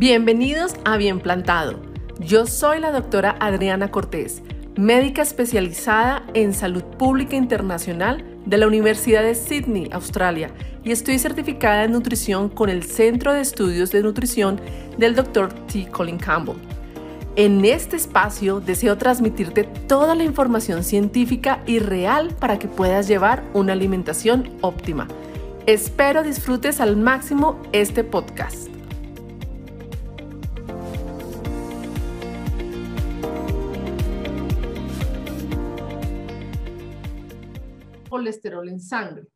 [0.00, 1.78] Bienvenidos a Bien Plantado.
[2.20, 4.40] Yo soy la doctora Adriana Cortés,
[4.74, 10.52] médica especializada en salud pública internacional de la Universidad de Sydney, Australia,
[10.84, 14.58] y estoy certificada en nutrición con el Centro de Estudios de Nutrición
[14.96, 15.52] del Dr.
[15.66, 15.90] T.
[15.90, 16.56] Colin Campbell.
[17.36, 23.44] En este espacio deseo transmitirte toda la información científica y real para que puedas llevar
[23.52, 25.08] una alimentación óptima.
[25.66, 28.79] Espero disfrutes al máximo este podcast.
[38.30, 39.26] Colesterol en sangre.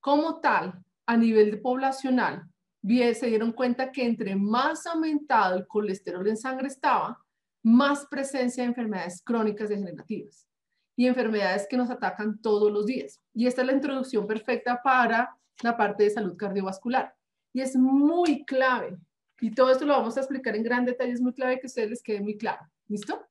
[0.00, 2.48] Como tal, a nivel poblacional,
[2.82, 7.22] se dieron cuenta que entre más aumentado el colesterol en sangre estaba,
[7.62, 10.48] más presencia de enfermedades crónicas degenerativas
[10.96, 13.20] y enfermedades que nos atacan todos los días.
[13.34, 17.14] Y esta es la introducción perfecta para la parte de salud cardiovascular.
[17.52, 18.96] Y es muy clave.
[19.40, 21.12] Y todo esto lo vamos a explicar en gran detalle.
[21.12, 22.66] Es muy clave que a ustedes les quede muy claro.
[22.88, 23.24] ¿Listo?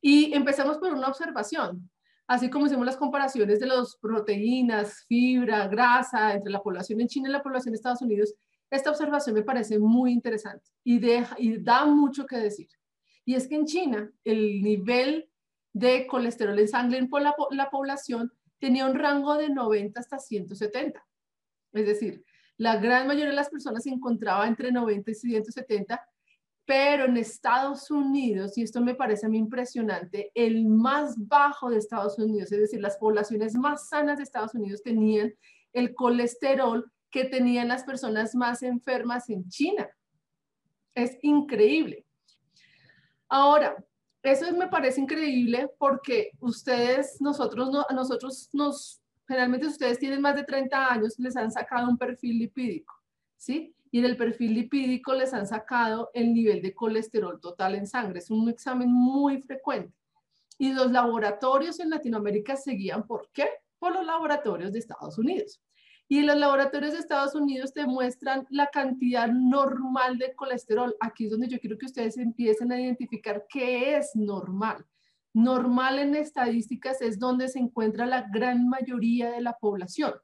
[0.00, 1.90] Y empezamos por una observación.
[2.26, 7.28] Así como hicimos las comparaciones de las proteínas, fibra, grasa entre la población en China
[7.28, 8.34] y la población de Estados Unidos,
[8.70, 10.98] esta observación me parece muy interesante y
[11.58, 12.68] da mucho que decir.
[13.24, 15.28] Y es que en China el nivel
[15.72, 21.04] de colesterol en sangre en la, la población tenía un rango de 90 hasta 170.
[21.72, 22.24] Es decir,
[22.56, 26.08] la gran mayoría de las personas se encontraba entre 90 y 170,
[26.66, 31.78] pero en Estados Unidos, y esto me parece a mí impresionante, el más bajo de
[31.78, 35.34] Estados Unidos, es decir, las poblaciones más sanas de Estados Unidos tenían
[35.72, 39.88] el colesterol que tenían las personas más enfermas en China.
[40.94, 42.06] Es increíble.
[43.28, 43.76] Ahora,
[44.22, 50.92] eso me parece increíble porque ustedes, nosotros, nosotros nos, generalmente ustedes tienen más de 30
[50.92, 52.94] años, les han sacado un perfil lipídico,
[53.36, 53.74] ¿sí?
[53.94, 58.18] Y en el perfil lipídico les han sacado el nivel de colesterol total en sangre.
[58.18, 59.94] Es un examen muy frecuente.
[60.58, 63.48] Y los laboratorios en Latinoamérica seguían, ¿por qué?
[63.78, 65.62] Por los laboratorios de Estados Unidos.
[66.08, 70.96] Y los laboratorios de Estados Unidos te muestran la cantidad normal de colesterol.
[70.98, 74.84] Aquí es donde yo quiero que ustedes empiecen a identificar qué es normal.
[75.32, 80.14] Normal en estadísticas es donde se encuentra la gran mayoría de la población.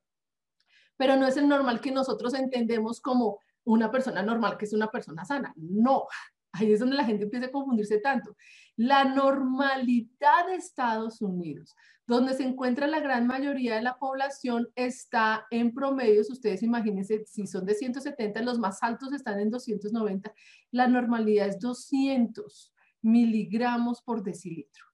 [0.96, 4.88] Pero no es el normal que nosotros entendemos como una persona normal, que es una
[4.88, 5.52] persona sana.
[5.56, 6.06] No,
[6.52, 8.36] ahí es donde la gente empieza a confundirse tanto.
[8.76, 11.74] La normalidad de Estados Unidos
[12.10, 17.46] donde se encuentra la gran mayoría de la población está en promedio, ustedes imagínense, si
[17.46, 20.34] son de 170, los más altos están en 290,
[20.72, 24.84] la normalidad es 200 miligramos por decilitro.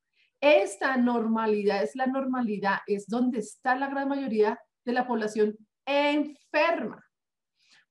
[0.43, 5.57] Esta normalidad es la normalidad, es donde está la gran mayoría de la población
[5.87, 7.03] enferma.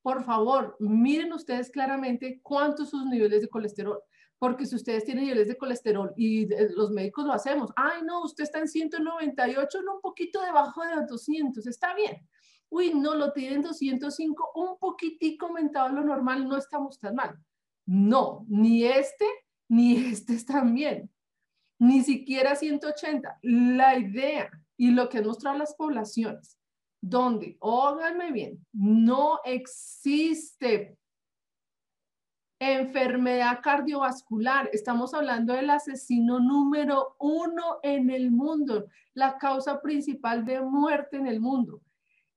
[0.06, 4.00] Por favor, miren ustedes claramente cuántos sus niveles de colesterol
[4.38, 6.46] porque si ustedes tienen niveles de colesterol y
[6.76, 11.06] los médicos lo hacemos, ay no, usted está en 198, no, un poquito debajo de
[11.08, 12.24] 200, está bien.
[12.68, 17.36] Uy, no, lo tienen 205, un poquitico aumentado lo normal, no estamos tan mal.
[17.84, 19.26] No, ni este
[19.68, 21.10] ni este están bien,
[21.80, 23.40] ni siquiera 180.
[23.42, 26.55] La idea y lo que han mostrado las poblaciones,
[27.08, 30.96] donde, óiganme bien, no existe
[32.58, 34.70] Enfermedad cardiovascular.
[34.72, 41.26] Estamos hablando del asesino número uno en el mundo, la causa principal de muerte en
[41.26, 41.82] el mundo.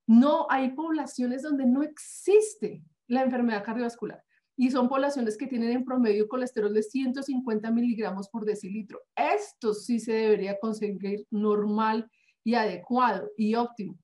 [0.06, 4.22] No hay poblaciones donde no existe la enfermedad cardiovascular
[4.58, 9.00] y son poblaciones que tienen en promedio colesterol de 150 miligramos por decilitro.
[9.16, 12.12] Esto sí se debería conseguir normal
[12.44, 13.98] y adecuado y óptimo,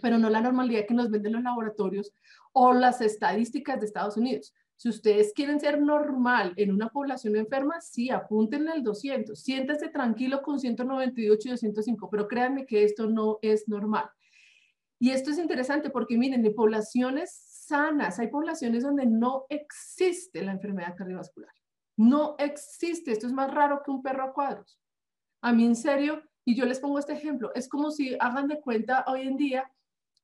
[0.00, 2.12] pero no la normalidad que nos venden los laboratorios
[2.52, 4.54] o las estadísticas de Estados Unidos.
[4.76, 9.40] Si ustedes quieren ser normal en una población enferma, sí, apúntenle al 200.
[9.40, 14.10] Siéntense tranquilo con 198 y 205, pero créanme que esto no es normal.
[14.98, 20.52] Y esto es interesante porque miren, en poblaciones sanas, hay poblaciones donde no existe la
[20.52, 21.52] enfermedad cardiovascular.
[21.96, 23.12] No existe.
[23.12, 24.80] Esto es más raro que un perro a cuadros.
[25.42, 28.60] A mí, en serio, y yo les pongo este ejemplo, es como si hagan de
[28.60, 29.70] cuenta hoy en día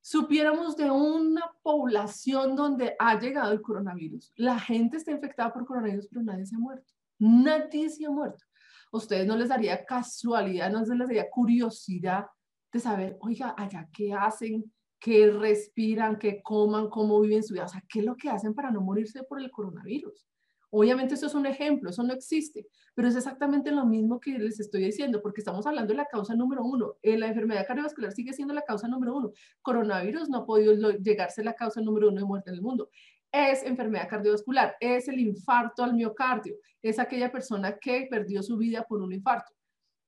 [0.00, 6.08] supiéramos de una población donde ha llegado el coronavirus, la gente está infectada por coronavirus,
[6.08, 6.92] pero nadie se ha muerto.
[7.18, 8.44] Nadie se ha muerto.
[8.92, 12.26] ¿A ustedes no les daría casualidad, no les daría curiosidad
[12.72, 17.68] de saber, oiga, allá qué hacen, qué respiran, qué coman, cómo viven su vida, o
[17.68, 20.26] sea, qué es lo que hacen para no morirse por el coronavirus?
[20.70, 24.60] Obviamente esto es un ejemplo, eso no existe, pero es exactamente lo mismo que les
[24.60, 26.96] estoy diciendo, porque estamos hablando de la causa número uno.
[27.02, 29.32] Eh, la enfermedad cardiovascular sigue siendo la causa número uno.
[29.62, 32.90] Coronavirus no ha podido llegarse a la causa número uno de muerte en el mundo.
[33.30, 38.84] es enfermedad cardiovascular, es el infarto al miocardio, es aquella persona que perdió su vida
[38.88, 39.52] por un infarto.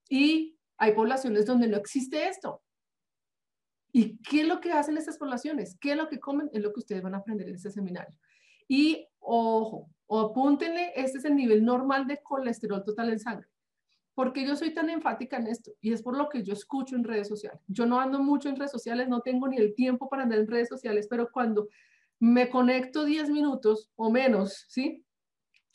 [0.09, 2.62] Y hay poblaciones donde no existe esto.
[3.93, 5.77] ¿Y qué es lo que hacen estas poblaciones?
[5.81, 6.49] ¿Qué es lo que comen?
[6.53, 8.17] Es lo que ustedes van a aprender en este seminario.
[8.69, 13.47] Y ojo, o apúntenle, este es el nivel normal de colesterol total en sangre.
[14.12, 15.71] porque yo soy tan enfática en esto?
[15.81, 17.62] Y es por lo que yo escucho en redes sociales.
[17.69, 20.49] Yo no ando mucho en redes sociales, no tengo ni el tiempo para andar en
[20.49, 21.69] redes sociales, pero cuando
[22.19, 25.07] me conecto 10 minutos o menos, ¿sí?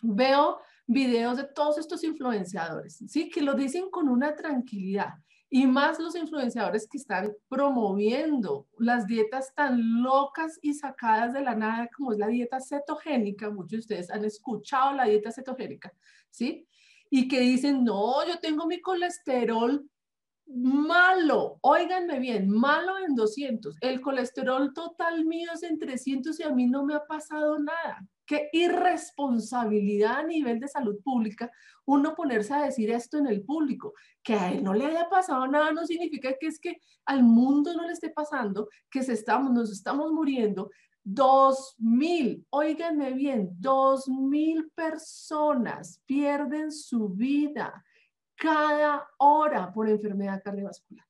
[0.01, 3.29] Veo videos de todos estos influenciadores, ¿sí?
[3.29, 5.13] Que lo dicen con una tranquilidad.
[5.49, 11.55] Y más los influenciadores que están promoviendo las dietas tan locas y sacadas de la
[11.55, 13.49] nada como es la dieta cetogénica.
[13.49, 15.93] Muchos de ustedes han escuchado la dieta cetogénica,
[16.29, 16.67] ¿sí?
[17.09, 19.87] Y que dicen, no, yo tengo mi colesterol
[20.47, 23.77] malo, óiganme bien, malo en 200.
[23.81, 28.07] El colesterol total mío es en 300 y a mí no me ha pasado nada.
[28.25, 31.51] Qué irresponsabilidad a nivel de salud pública
[31.85, 33.93] uno ponerse a decir esto en el público.
[34.23, 37.73] Que a él no le haya pasado nada no significa que es que al mundo
[37.73, 40.71] no le esté pasando, que se estamos, nos estamos muriendo.
[41.03, 47.85] Dos mil, óiganme bien, dos mil personas pierden su vida
[48.35, 51.05] cada hora por enfermedad cardiovascular.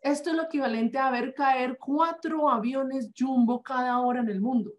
[0.00, 4.72] Esto es lo equivalente a ver caer cuatro aviones jumbo cada hora en el mundo.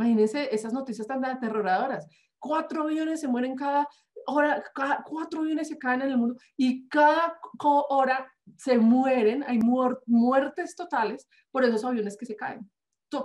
[0.00, 2.08] Imagínense esas noticias tan aterradoras.
[2.38, 3.86] Cuatro aviones se mueren cada
[4.26, 4.64] hora,
[5.04, 8.26] cuatro aviones se caen en el mundo y cada hora
[8.56, 9.58] se mueren, hay
[10.06, 12.70] muertes totales por esos aviones que se caen.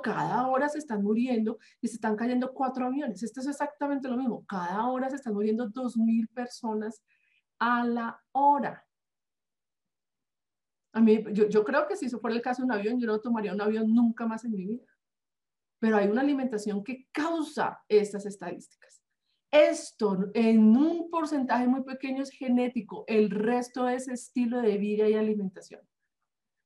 [0.04, 3.24] Cada hora se están muriendo y se están cayendo cuatro aviones.
[3.24, 4.46] Esto es exactamente lo mismo.
[4.46, 7.02] Cada hora se están muriendo dos mil personas
[7.58, 8.86] a la hora.
[10.92, 13.08] A mí, yo, yo creo que si eso fuera el caso de un avión, yo
[13.08, 14.95] no tomaría un avión nunca más en mi vida.
[15.86, 19.04] Pero hay una alimentación que causa estas estadísticas.
[19.52, 25.14] Esto en un porcentaje muy pequeño es genético, el resto es estilo de vida y
[25.14, 25.82] alimentación.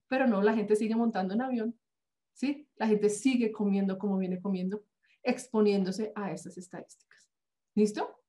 [0.08, 1.78] Pero no, la gente sigue montando en avión,
[2.32, 2.70] ¿sí?
[2.78, 4.86] La gente sigue comiendo como viene comiendo,
[5.22, 7.30] exponiéndose a estas estadísticas.
[7.76, 8.22] ¿Listo?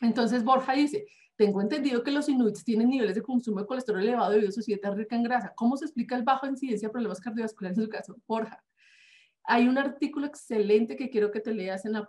[0.00, 1.04] Entonces Borja dice,
[1.36, 4.62] tengo entendido que los inuits tienen niveles de consumo de colesterol elevado debido a su
[4.62, 5.52] dieta rica en grasa.
[5.54, 8.16] ¿Cómo se explica el bajo incidencia de problemas cardiovasculares en su caso?
[8.26, 8.64] Borja,
[9.44, 12.06] hay un artículo excelente que quiero que te leas en la,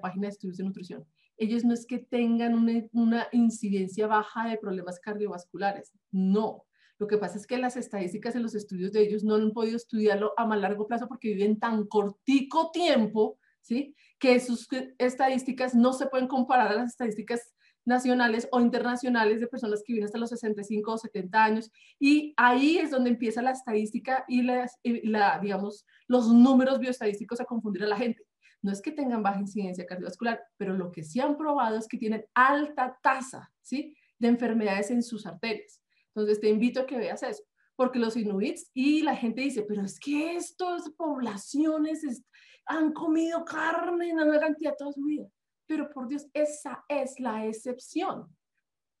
[0.00, 1.06] página de estudios de nutrición.
[1.36, 6.64] Ellos no es que tengan una, una incidencia baja de problemas cardiovasculares, no.
[6.98, 9.76] Lo que pasa es que las estadísticas en los estudios de ellos no han podido
[9.76, 13.94] estudiarlo a más largo plazo porque viven tan cortico tiempo, ¿sí?
[14.18, 14.66] Que sus
[14.98, 17.54] estadísticas no se pueden comparar a las estadísticas
[17.88, 21.70] nacionales o internacionales de personas que viven hasta los 65 o 70 años.
[21.98, 27.84] Y ahí es donde empieza la estadística y, la, digamos, los números bioestadísticos a confundir
[27.84, 28.22] a la gente.
[28.60, 31.96] No es que tengan baja incidencia cardiovascular, pero lo que sí han probado es que
[31.96, 33.96] tienen alta tasa ¿sí?
[34.18, 35.82] de enfermedades en sus arterias.
[36.08, 37.42] Entonces te invito a que veas eso,
[37.74, 42.22] porque los inuits y la gente dice, pero es que estas poblaciones
[42.66, 45.26] han comido carne en una cantidad toda su vida
[45.68, 48.34] pero por Dios, esa es la excepción.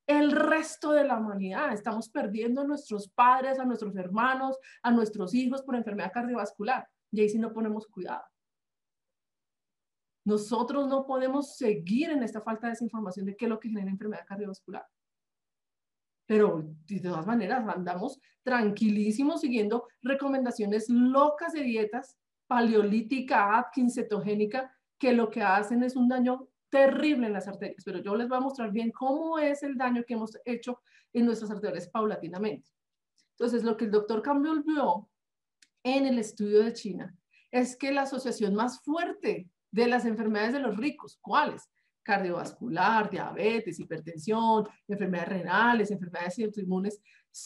[0.06, 5.34] El resto de la humanidad, estamos perdiendo a nuestros padres, a nuestros hermanos, a nuestros
[5.34, 6.86] hijos por enfermedad cardiovascular.
[7.10, 8.22] Y ahí sí no ponemos cuidado.
[10.24, 13.90] Nosotros no podemos seguir en esta falta de desinformación de qué es lo que genera
[13.90, 14.86] enfermedad cardiovascular.
[16.26, 25.12] Pero de todas maneras andamos tranquilísimos siguiendo recomendaciones locas de dietas, paleolítica, Atkins, cetogénica, que
[25.12, 28.42] lo que hacen es un daño terrible en las arterias, pero yo les voy a
[28.42, 30.80] mostrar bien cómo es el daño que hemos hecho
[31.12, 32.70] en nuestras arterias paulatinamente.
[33.32, 35.08] Entonces, lo que el doctor Campbell vio
[35.82, 37.14] en el estudio de China
[37.50, 41.68] es que la asociación más fuerte de las enfermedades de los ricos, ¿cuáles?
[42.02, 47.00] Cardiovascular, diabetes, hipertensión, enfermedades renales, enfermedades autoinmunes,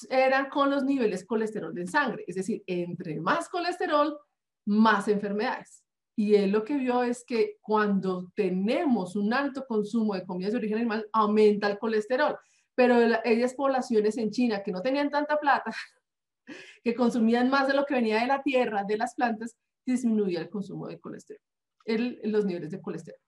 [0.08, 2.24] eran con los niveles colesterol en sangre.
[2.26, 4.18] Es decir, entre más colesterol,
[4.64, 5.81] más enfermedades.
[6.22, 10.58] Y él lo que vio es que cuando tenemos un alto consumo de comidas de
[10.58, 12.38] origen animal, aumenta el colesterol.
[12.76, 15.74] Pero ellas poblaciones en China que no tenían tanta plata,
[16.84, 20.48] que consumían más de lo que venía de la tierra, de las plantas, disminuía el
[20.48, 21.42] consumo de colesterol,
[22.22, 23.18] los niveles de colesterol.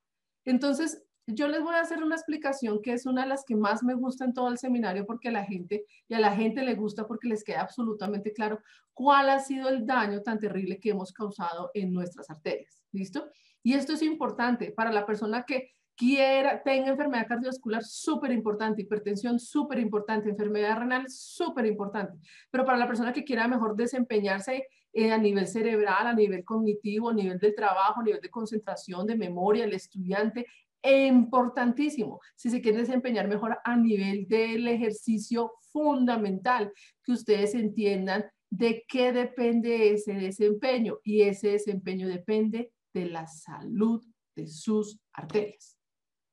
[0.44, 3.82] Entonces, yo les voy a hacer una explicación que es una de las que más
[3.82, 6.74] me gusta en todo el seminario porque a la gente y a la gente le
[6.74, 8.60] gusta porque les queda absolutamente claro
[8.92, 12.84] cuál ha sido el daño tan terrible que hemos causado en nuestras arterias.
[12.92, 13.30] ¿Listo?
[13.62, 19.38] Y esto es importante para la persona que quiera, tenga enfermedad cardiovascular, súper importante, hipertensión,
[19.38, 22.18] súper importante, enfermedad renal, súper importante.
[22.50, 27.10] Pero para la persona que quiera mejor desempeñarse eh, a nivel cerebral, a nivel cognitivo,
[27.10, 30.46] a nivel del trabajo, a nivel de concentración, de memoria, el estudiante,
[30.84, 32.20] importantísimo.
[32.36, 36.72] Si se quiere desempeñar mejor a nivel del ejercicio fundamental,
[37.02, 44.04] que ustedes entiendan de qué depende ese desempeño y ese desempeño depende de la salud
[44.36, 45.76] de sus arterias.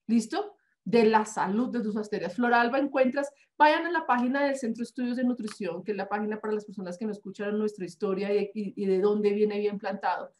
[0.07, 0.55] ¿Listo?
[0.83, 2.35] De la salud de tus arterias.
[2.35, 6.09] Floralba encuentras, vayan a la página del Centro de Estudios de Nutrición, que es la
[6.09, 10.33] página para las personas que no escucharon nuestra historia y de dónde viene bien plantado.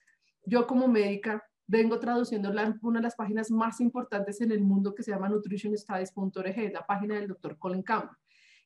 [0.44, 2.52] Yo como médica vengo traduciendo
[2.82, 7.16] una de las páginas más importantes en el mundo que se llama nutritionstudies.org, la página
[7.16, 8.18] del doctor Colin Campbell.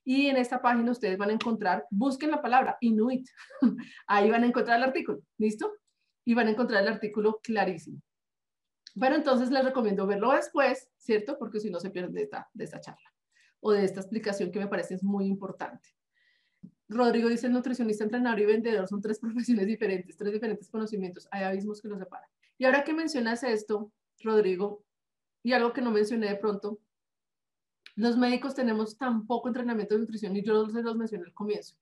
[0.04, 3.30] Y en esta página ustedes van a encontrar, busquen la palabra Inuit,
[4.08, 5.72] ahí van a encontrar el artículo, ¿listo?
[6.26, 8.02] Y van a encontrar el artículo clarísimo.
[9.00, 11.38] Pero entonces les recomiendo verlo después, ¿cierto?
[11.38, 13.14] Porque si no se pierden de esta, de esta charla
[13.60, 15.90] o de esta explicación que me parece muy importante.
[16.88, 21.28] Rodrigo dice, el nutricionista, entrenador y vendedor son tres profesiones diferentes, tres diferentes conocimientos.
[21.30, 22.30] Hay abismos que los separan.
[22.58, 23.92] Y ahora que mencionas esto,
[24.24, 24.84] Rodrigo,
[25.44, 26.80] y algo que no mencioné de pronto,
[27.96, 31.76] los médicos tenemos tan poco entrenamiento de nutrición y yo se los mencioné al comienzo.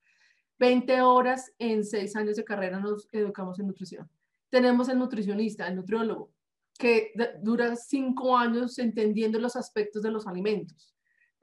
[0.60, 4.10] 20 horas en 6 años de carrera nos educamos en nutrición.
[4.50, 6.32] Tenemos el nutricionista, el nutriólogo,
[6.78, 10.93] que dura 5 años entendiendo los aspectos de los alimentos,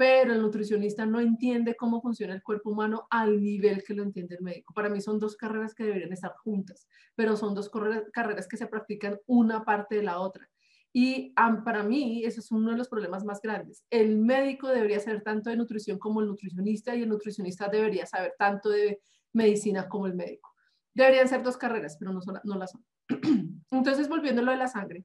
[0.00, 4.36] pero el nutricionista no entiende cómo funciona el cuerpo humano al nivel que lo entiende
[4.36, 4.72] el médico.
[4.72, 7.70] Para mí son dos carreras que deberían estar juntas, pero son dos
[8.10, 10.48] carreras que se practican una parte de la otra.
[10.90, 11.34] Y
[11.66, 13.84] para mí, ese es uno de los problemas más grandes.
[13.90, 18.32] El médico debería saber tanto de nutrición como el nutricionista y el nutricionista debería saber
[18.38, 19.02] tanto de
[19.34, 20.54] medicina como el médico.
[20.94, 22.82] Deberían ser dos carreras, pero no, son, no las son.
[23.70, 25.04] Entonces, volviendo a lo de la sangre,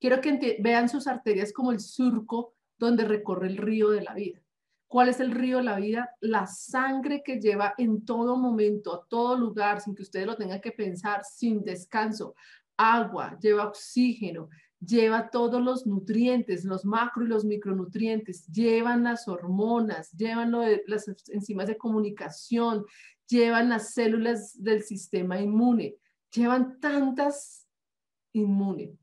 [0.00, 4.40] quiero que vean sus arterias como el surco donde recorre el río de la vida.
[4.86, 6.10] ¿Cuál es el río de la vida?
[6.20, 10.60] La sangre que lleva en todo momento, a todo lugar, sin que ustedes lo tengan
[10.60, 12.34] que pensar, sin descanso,
[12.76, 20.12] agua, lleva oxígeno, lleva todos los nutrientes, los macro y los micronutrientes, llevan las hormonas,
[20.12, 20.52] llevan
[20.86, 22.84] las enzimas de comunicación,
[23.26, 25.96] llevan las células del sistema inmune,
[26.32, 27.66] llevan tantas
[28.32, 28.96] inmune,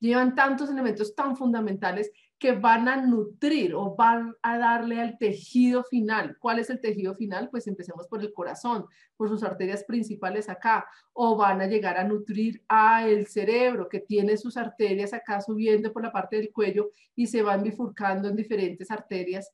[0.00, 5.82] llevan tantos elementos tan fundamentales que van a nutrir o van a darle al tejido
[5.84, 6.36] final.
[6.38, 7.48] ¿Cuál es el tejido final?
[7.50, 12.04] Pues empecemos por el corazón, por sus arterias principales acá, o van a llegar a
[12.04, 16.90] nutrir a el cerebro que tiene sus arterias acá subiendo por la parte del cuello
[17.16, 19.52] y se van bifurcando en diferentes arterias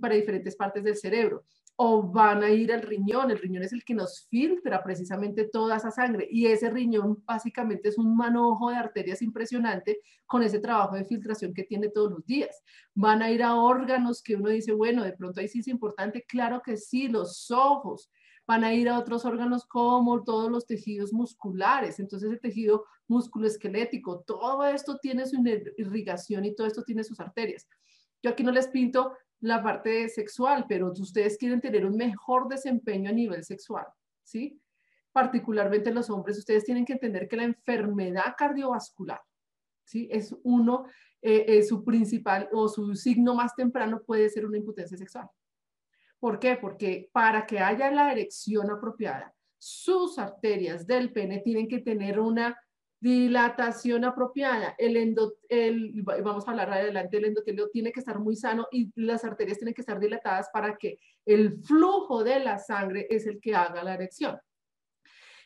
[0.00, 1.44] para diferentes partes del cerebro
[1.82, 3.30] o van a ir al riñón.
[3.30, 7.88] El riñón es el que nos filtra precisamente toda esa sangre y ese riñón básicamente
[7.88, 12.26] es un manojo de arterias impresionante con ese trabajo de filtración que tiene todos los
[12.26, 12.62] días.
[12.92, 16.22] Van a ir a órganos que uno dice, bueno, de pronto ahí sí es importante,
[16.28, 18.10] claro que sí, los ojos.
[18.46, 21.98] Van a ir a otros órganos como todos los tejidos musculares.
[21.98, 25.42] Entonces el tejido musculoesquelético, todo esto tiene su
[25.78, 27.66] irrigación y todo esto tiene sus arterias.
[28.22, 33.10] Yo aquí no les pinto la parte sexual, pero ustedes quieren tener un mejor desempeño
[33.10, 33.86] a nivel sexual,
[34.22, 34.60] ¿sí?
[35.12, 39.20] Particularmente los hombres, ustedes tienen que entender que la enfermedad cardiovascular,
[39.84, 40.08] ¿sí?
[40.10, 40.86] Es uno,
[41.22, 45.28] eh, es su principal o su signo más temprano puede ser una impotencia sexual.
[46.18, 46.56] ¿Por qué?
[46.56, 52.58] Porque para que haya la erección apropiada, sus arterias del pene tienen que tener una
[53.00, 54.74] Dilatación apropiada.
[54.76, 58.92] El, endo, el vamos a hablar adelante, el endotelio tiene que estar muy sano y
[58.94, 63.40] las arterias tienen que estar dilatadas para que el flujo de la sangre es el
[63.40, 64.38] que haga la erección.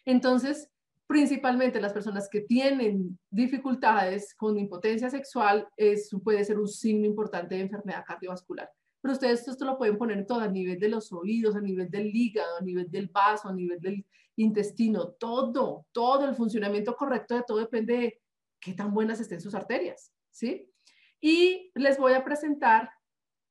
[0.04, 0.68] Entonces,
[1.06, 7.54] principalmente las personas que tienen dificultades con impotencia sexual, eso puede ser un signo importante
[7.54, 8.70] de enfermedad cardiovascular.
[9.04, 12.06] Pero ustedes esto lo pueden poner todo a nivel de los oídos, a nivel del
[12.06, 14.02] hígado, a nivel del vaso, a nivel del
[14.36, 18.22] intestino, todo, todo el funcionamiento correcto de todo depende de
[18.58, 20.72] qué tan buenas estén sus arterias, ¿sí?
[21.20, 22.88] Y les voy a presentar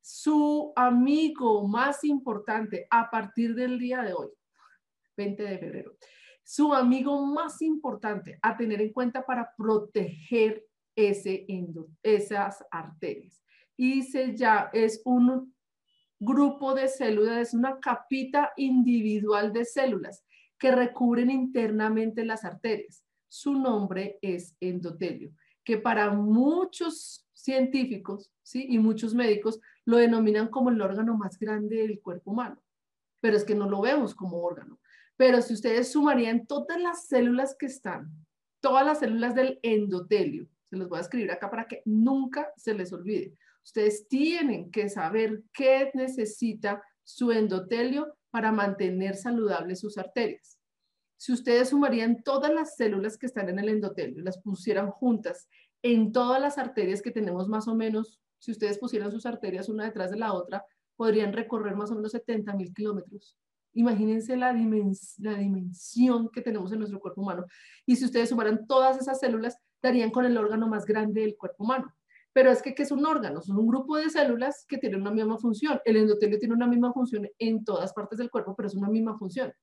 [0.01, 4.29] su amigo más importante a partir del día de hoy,
[5.15, 5.97] 20 de febrero.
[6.43, 11.45] Su amigo más importante a tener en cuenta para proteger ese
[12.01, 13.42] esas arterias.
[13.83, 15.53] Y se ya es un
[16.17, 20.23] grupo de células, es una capita individual de células
[20.57, 23.03] que recubren internamente las arterias.
[23.27, 25.33] Su nombre es endotelio,
[25.65, 28.67] que para muchos científicos ¿sí?
[28.69, 32.63] y muchos médicos lo denominan como el órgano más grande del cuerpo humano,
[33.19, 34.79] pero es que no lo vemos como órgano.
[35.17, 38.09] Pero si ustedes sumarían todas las células que están,
[38.61, 42.73] todas las células del endotelio, Se los voy a escribir acá para que nunca se
[42.73, 43.35] les olvide.
[43.63, 50.59] Ustedes tienen que saber qué necesita su endotelio para mantener saludables sus arterias.
[51.17, 55.47] Si ustedes sumarían todas las células que están en el endotelio, las pusieran juntas
[55.81, 59.85] en todas las arterias que tenemos más o menos, si ustedes pusieran sus arterias una
[59.85, 60.65] detrás de la otra,
[60.95, 63.37] podrían recorrer más o menos 70 mil kilómetros.
[63.73, 67.45] Imagínense la, la dimensión que tenemos en nuestro cuerpo humano.
[67.85, 71.63] Y si ustedes sumaran todas esas células, darían con el órgano más grande del cuerpo
[71.63, 71.93] humano.
[72.33, 73.41] Pero es que, ¿qué es un órgano?
[73.41, 75.79] Son un grupo de células que tienen una misma función.
[75.85, 79.17] El endotelio tiene una misma función en todas partes del cuerpo, pero es una misma
[79.17, 79.53] función.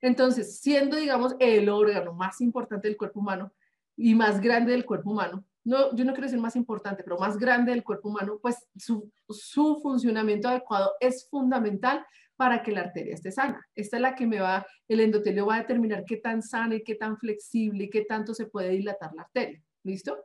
[0.00, 3.52] Entonces, siendo, digamos, el órgano más importante del cuerpo humano
[3.96, 7.36] y más grande del cuerpo humano, no, yo no quiero decir más importante, pero más
[7.36, 12.06] grande del cuerpo humano, pues su, su funcionamiento adecuado es fundamental
[12.36, 13.66] para que la arteria esté sana.
[13.74, 16.84] Esta es la que me va, el endotelio va a determinar qué tan sana y
[16.84, 19.60] qué tan flexible y qué tanto se puede dilatar la arteria.
[19.82, 20.16] ¿Listo?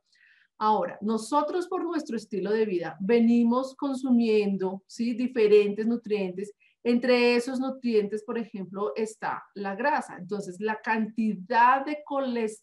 [0.63, 5.13] Ahora, nosotros por nuestro estilo de vida venimos consumiendo ¿sí?
[5.13, 6.53] diferentes nutrientes.
[6.85, 10.15] Entre esos nutrientes, por ejemplo, está la grasa.
[10.15, 11.97] Entonces, la cantidad de,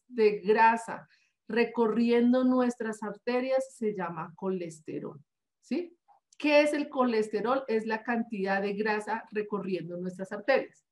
[0.09, 1.07] de grasa
[1.47, 5.21] recorriendo nuestras arterias se llama colesterol.
[5.61, 5.95] ¿sí?
[6.39, 7.65] ¿Qué es el colesterol?
[7.69, 10.87] Es la cantidad de grasa recorriendo nuestras arterias.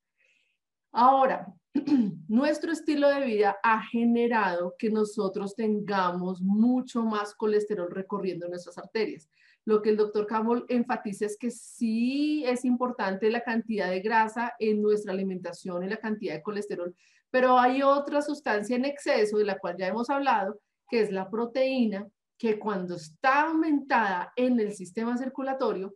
[0.93, 1.47] Ahora,
[2.29, 9.29] nuestro estilo de vida ha generado que nosotros tengamos mucho más colesterol recorriendo nuestras arterias.
[9.65, 14.55] Lo que el doctor Campbell enfatiza es que sí es importante la cantidad de grasa
[14.59, 16.95] en nuestra alimentación y la cantidad de colesterol,
[17.31, 21.29] pero hay otra sustancia en exceso de la cual ya hemos hablado, que es la
[21.29, 25.95] proteína, que cuando está aumentada en el sistema circulatorio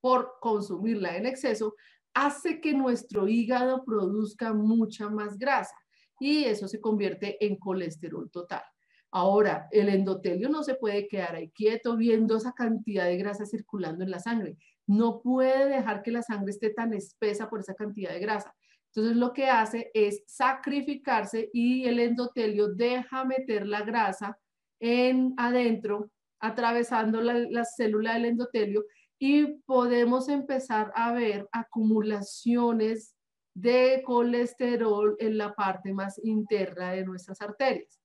[0.00, 1.76] por consumirla en exceso,
[2.14, 5.74] hace que nuestro hígado produzca mucha más grasa
[6.20, 8.62] y eso se convierte en colesterol total.
[9.10, 14.02] Ahora, el endotelio no se puede quedar ahí quieto viendo esa cantidad de grasa circulando
[14.02, 14.56] en la sangre.
[14.86, 18.54] No puede dejar que la sangre esté tan espesa por esa cantidad de grasa.
[18.86, 24.38] Entonces lo que hace es sacrificarse y el endotelio deja meter la grasa
[24.80, 28.84] en adentro, atravesando la, la célula del endotelio
[29.26, 33.16] y podemos empezar a ver acumulaciones
[33.54, 38.02] de colesterol en la parte más interna de nuestras arterias.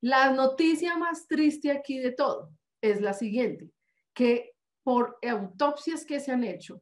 [0.00, 3.70] La noticia más triste aquí de todo es la siguiente,
[4.12, 6.80] que por autopsias que se han hecho,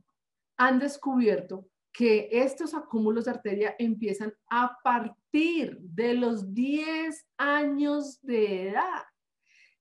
[0.57, 8.71] han descubierto que estos acúmulos de arteria empiezan a partir de los 10 años de
[8.71, 9.10] edad.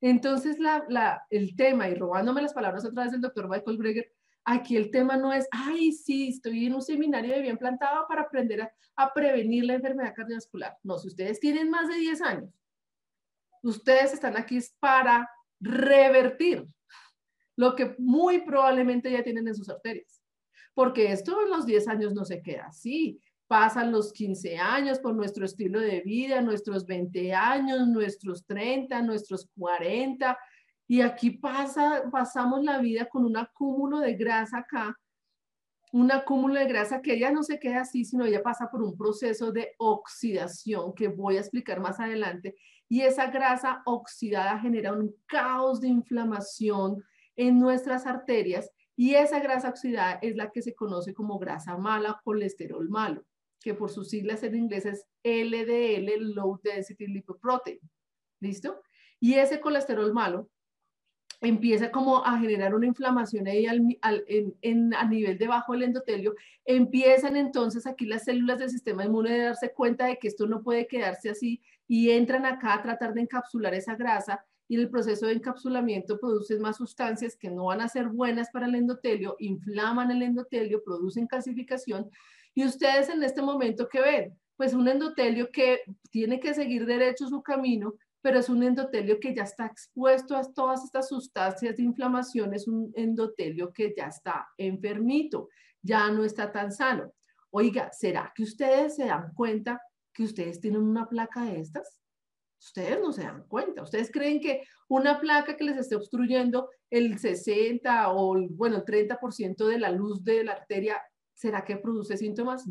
[0.01, 0.57] Entonces,
[1.29, 4.11] el tema, y robándome las palabras otra vez del doctor Michael Greger,
[4.45, 8.21] aquí el tema no es, ay, sí, estoy en un seminario de bien plantado para
[8.21, 10.77] aprender a, a prevenir la enfermedad cardiovascular.
[10.83, 12.53] No, si ustedes tienen más de 10 años,
[13.61, 16.65] ustedes están aquí para revertir
[17.57, 20.21] lo que muy probablemente ya tienen en sus arterias.
[20.73, 25.15] Porque esto en los 10 años no se queda así pasan los 15 años por
[25.15, 30.37] nuestro estilo de vida, nuestros 20 años, nuestros 30, nuestros 40,
[30.87, 34.95] y aquí pasa, pasamos la vida con un acúmulo de grasa acá,
[35.91, 38.95] un acúmulo de grasa que ya no se queda así, sino ya pasa por un
[38.95, 42.55] proceso de oxidación que voy a explicar más adelante,
[42.87, 47.03] y esa grasa oxidada genera un caos de inflamación
[47.35, 52.21] en nuestras arterias, y esa grasa oxidada es la que se conoce como grasa mala,
[52.23, 53.25] colesterol malo
[53.61, 57.79] que por sus siglas en inglés es LDL, Low Density Lipoprotein.
[58.39, 58.81] ¿Listo?
[59.19, 60.49] Y ese colesterol malo
[61.41, 63.65] empieza como a generar una inflamación ahí
[64.61, 69.43] en, a nivel debajo del endotelio, empiezan entonces aquí las células del sistema inmune de
[69.45, 73.21] darse cuenta de que esto no puede quedarse así y entran acá a tratar de
[73.21, 77.87] encapsular esa grasa y el proceso de encapsulamiento produce más sustancias que no van a
[77.87, 82.09] ser buenas para el endotelio, inflaman el endotelio, producen calcificación
[82.53, 84.39] y ustedes en este momento, ¿qué ven?
[84.57, 85.81] Pues un endotelio que
[86.11, 90.43] tiene que seguir derecho su camino, pero es un endotelio que ya está expuesto a
[90.53, 95.49] todas estas sustancias de inflamación, es un endotelio que ya está enfermito,
[95.81, 97.13] ya no está tan sano.
[97.51, 99.81] Oiga, ¿será que ustedes se dan cuenta
[100.13, 101.99] que ustedes tienen una placa de estas?
[102.59, 103.83] Ustedes no se dan cuenta.
[103.83, 109.65] Ustedes creen que una placa que les esté obstruyendo el 60 o, bueno, el 30%
[109.65, 111.01] de la luz de la arteria
[111.39, 112.65] ¿será que produce síntomas?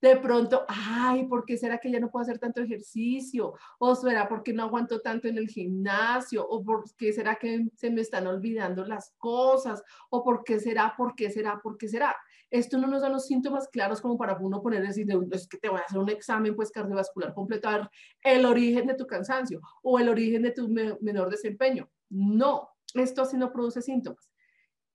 [0.00, 3.54] De pronto, ay, ¿por qué será que ya no puedo hacer tanto ejercicio?
[3.78, 6.46] ¿O será porque no aguanto tanto en el gimnasio?
[6.46, 9.82] ¿O por qué será que se me están olvidando las cosas?
[10.10, 10.94] ¿O por qué será?
[10.94, 11.58] ¿Por qué será?
[11.62, 12.14] ¿Por qué será?
[12.50, 15.68] esto no nos da los síntomas claros como para uno poner decir, es que te
[15.68, 17.90] voy a hacer un examen pues cardiovascular completo, a ver
[18.22, 21.90] el origen de tu cansancio o el origen de tu menor desempeño.
[22.10, 24.30] No, esto así no produce síntomas.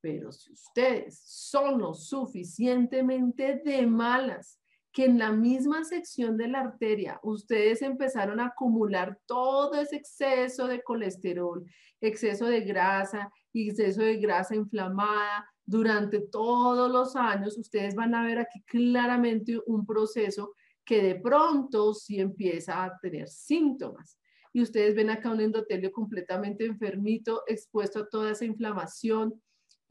[0.02, 4.60] Pero si ustedes son lo suficientemente de malas
[4.92, 10.68] que en la misma sección de la arteria ustedes empezaron a acumular todo ese exceso
[10.68, 11.64] de colesterol,
[12.02, 18.40] exceso de grasa, exceso de grasa inflamada durante todos los años, ustedes van a ver
[18.40, 24.18] aquí claramente un proceso que de pronto sí empieza a tener síntomas.
[24.52, 29.40] Y ustedes ven acá un endotelio completamente enfermito, expuesto a toda esa inflamación.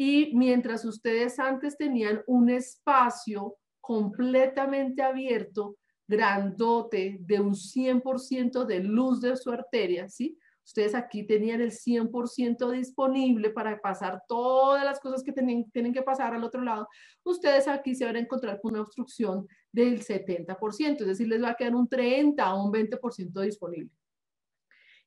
[0.00, 9.20] Y mientras ustedes antes tenían un espacio completamente abierto, grandote, de un 100% de luz
[9.20, 10.38] de su arteria, ¿sí?
[10.64, 16.02] Ustedes aquí tenían el 100% disponible para pasar todas las cosas que tienen, tienen que
[16.02, 16.86] pasar al otro lado.
[17.24, 21.50] Ustedes aquí se van a encontrar con una obstrucción del 70%, es decir, les va
[21.50, 23.90] a quedar un 30 o un 20% disponible.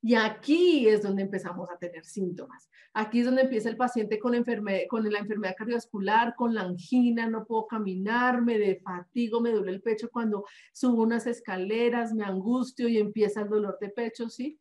[0.01, 2.69] Y aquí es donde empezamos a tener síntomas.
[2.93, 7.67] Aquí es donde empieza el paciente con, la enfermedad cardiovascular, con la angina, no puedo
[7.67, 12.97] caminar, me de fatigo, me duele el pecho cuando subo unas escaleras, me angustio y
[12.97, 14.59] empieza el dolor de pecho, ¿sí?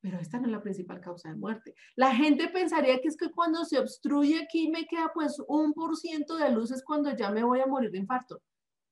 [0.00, 1.74] Pero esta no es la principal causa de muerte.
[1.94, 5.94] La gente pensaría que es que cuando se obstruye aquí me queda pues un por
[5.96, 8.40] ciento de luz es cuando ya me voy a morir de infarto.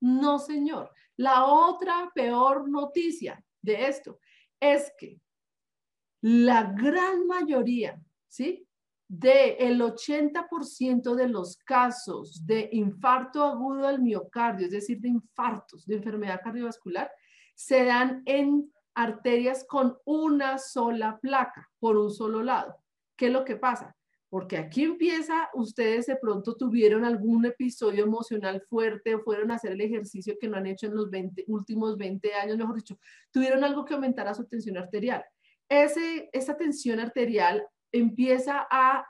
[0.01, 0.91] No, señor.
[1.17, 4.19] La otra peor noticia de esto
[4.59, 5.19] es que
[6.21, 8.67] la gran mayoría, ¿sí?
[9.07, 15.85] De el 80% de los casos de infarto agudo al miocardio, es decir, de infartos,
[15.85, 17.09] de enfermedad cardiovascular,
[17.55, 22.75] se dan en arterias con una sola placa, por un solo lado.
[23.15, 23.95] ¿Qué es lo que pasa?
[24.29, 29.81] Porque aquí empieza, ustedes de pronto tuvieron algún episodio emocional fuerte fueron a hacer el
[29.81, 31.09] ejercicio que no han hecho en los
[31.47, 32.99] últimos 20 años, mejor dicho,
[33.31, 35.23] tuvieron algo que aumentara su tensión arterial
[35.69, 39.05] ese, esa tensión arterial empieza a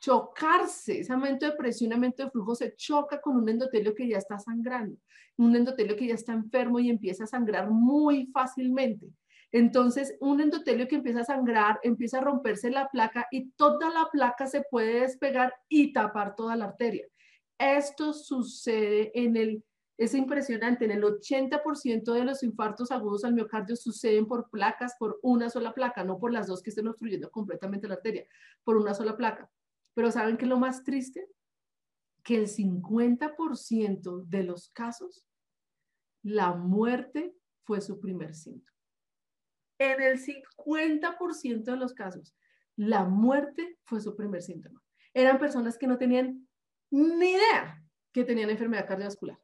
[0.00, 4.18] chocarse, ese aumento de presión, aumento de flujo se choca con un endotelio que ya
[4.18, 4.98] está sangrando,
[5.38, 9.06] un endotelio que ya está enfermo y empieza a sangrar muy fácilmente.
[9.50, 14.08] Entonces, un endotelio que empieza a sangrar, empieza a romperse la placa y toda la
[14.10, 17.06] placa se puede despegar y tapar toda la arteria.
[17.56, 19.64] Esto sucede en el
[19.96, 25.20] es impresionante, en el 80% de los infartos agudos al miocardio suceden por placas, por
[25.22, 28.26] una sola placa, no por las dos que estén obstruyendo completamente la arteria,
[28.64, 29.48] por una sola placa.
[29.94, 31.28] Pero ¿saben qué es lo más triste?
[32.24, 35.24] Que el 50% de los casos,
[36.22, 38.72] la muerte fue su primer síntoma.
[39.78, 42.34] En el 50% de los casos,
[42.74, 44.82] la muerte fue su primer síntoma.
[45.12, 46.48] Eran personas que no tenían
[46.90, 47.80] ni idea
[48.12, 49.43] que tenían enfermedad cardiovascular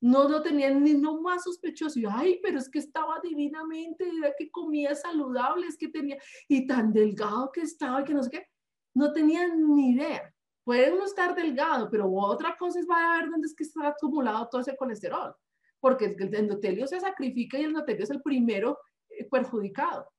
[0.00, 1.98] no lo tenían ni lo más sospechoso.
[1.98, 6.66] Y, ay, pero es que estaba divinamente, era que comía saludable, es que tenía, y
[6.66, 8.46] tan delgado que estaba, y que no sé qué.
[8.94, 10.32] No tenían ni idea.
[10.64, 13.88] Pueden no estar delgado, pero otra cosa es va a ver dónde es que está
[13.88, 15.34] acumulado todo ese colesterol.
[15.80, 18.78] Porque el endotelio se sacrifica y el endotelio es el primero
[19.08, 20.10] eh, perjudicado.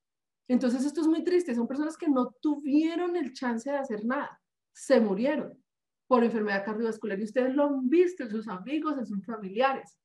[0.47, 1.53] Entonces esto es muy triste.
[1.53, 4.39] Son personas que no tuvieron el chance de hacer nada.
[4.71, 5.61] Se murieron
[6.07, 9.99] por enfermedad cardiovascular y ustedes lo han visto en sus amigos, en sus familiares,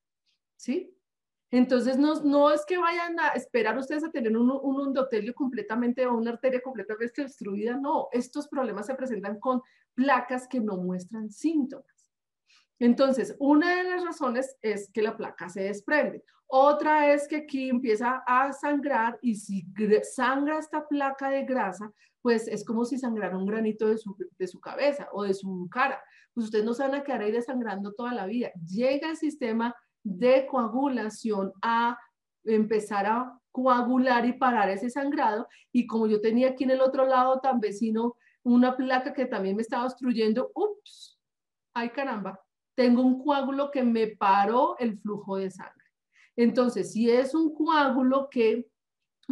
[0.56, 0.96] ¿sí?
[1.50, 6.06] Entonces, no, no es que vayan a esperar ustedes a tener un, un endotelio completamente
[6.06, 9.60] o una arteria completamente destruida, no, estos problemas se presentan con
[9.94, 12.10] placas que no muestran síntomas.
[12.78, 16.24] Entonces, una de las razones es que la placa se desprende.
[16.46, 19.64] Otra es que aquí empieza a sangrar y si
[20.02, 24.46] sangra esta placa de grasa, pues es como si sangrara un granito de su, de
[24.46, 26.02] su cabeza o de su cara.
[26.32, 28.50] Pues ustedes no se van a quedar ahí desangrando toda la vida.
[28.66, 31.98] Llega el sistema de coagulación a
[32.44, 35.46] empezar a coagular y parar ese sangrado.
[35.72, 39.56] Y como yo tenía aquí en el otro lado tan vecino una placa que también
[39.56, 41.20] me estaba obstruyendo, ups,
[41.74, 42.40] ay caramba,
[42.74, 45.84] tengo un coágulo que me paró el flujo de sangre.
[46.36, 48.66] Entonces, si es un coágulo que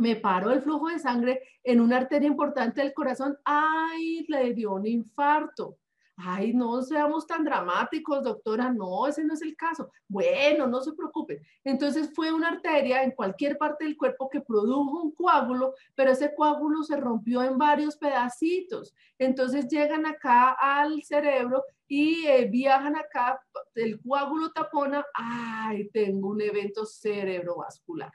[0.00, 4.72] me paró el flujo de sangre en una arteria importante del corazón, ay, le dio
[4.72, 5.76] un infarto.
[6.16, 9.90] Ay, no seamos tan dramáticos, doctora, no, ese no es el caso.
[10.08, 11.42] Bueno, no se preocupe.
[11.64, 16.34] Entonces fue una arteria en cualquier parte del cuerpo que produjo un coágulo, pero ese
[16.34, 18.94] coágulo se rompió en varios pedacitos.
[19.18, 23.40] Entonces llegan acá al cerebro y eh, viajan acá,
[23.74, 28.12] el coágulo tapona, ay, tengo un evento cerebrovascular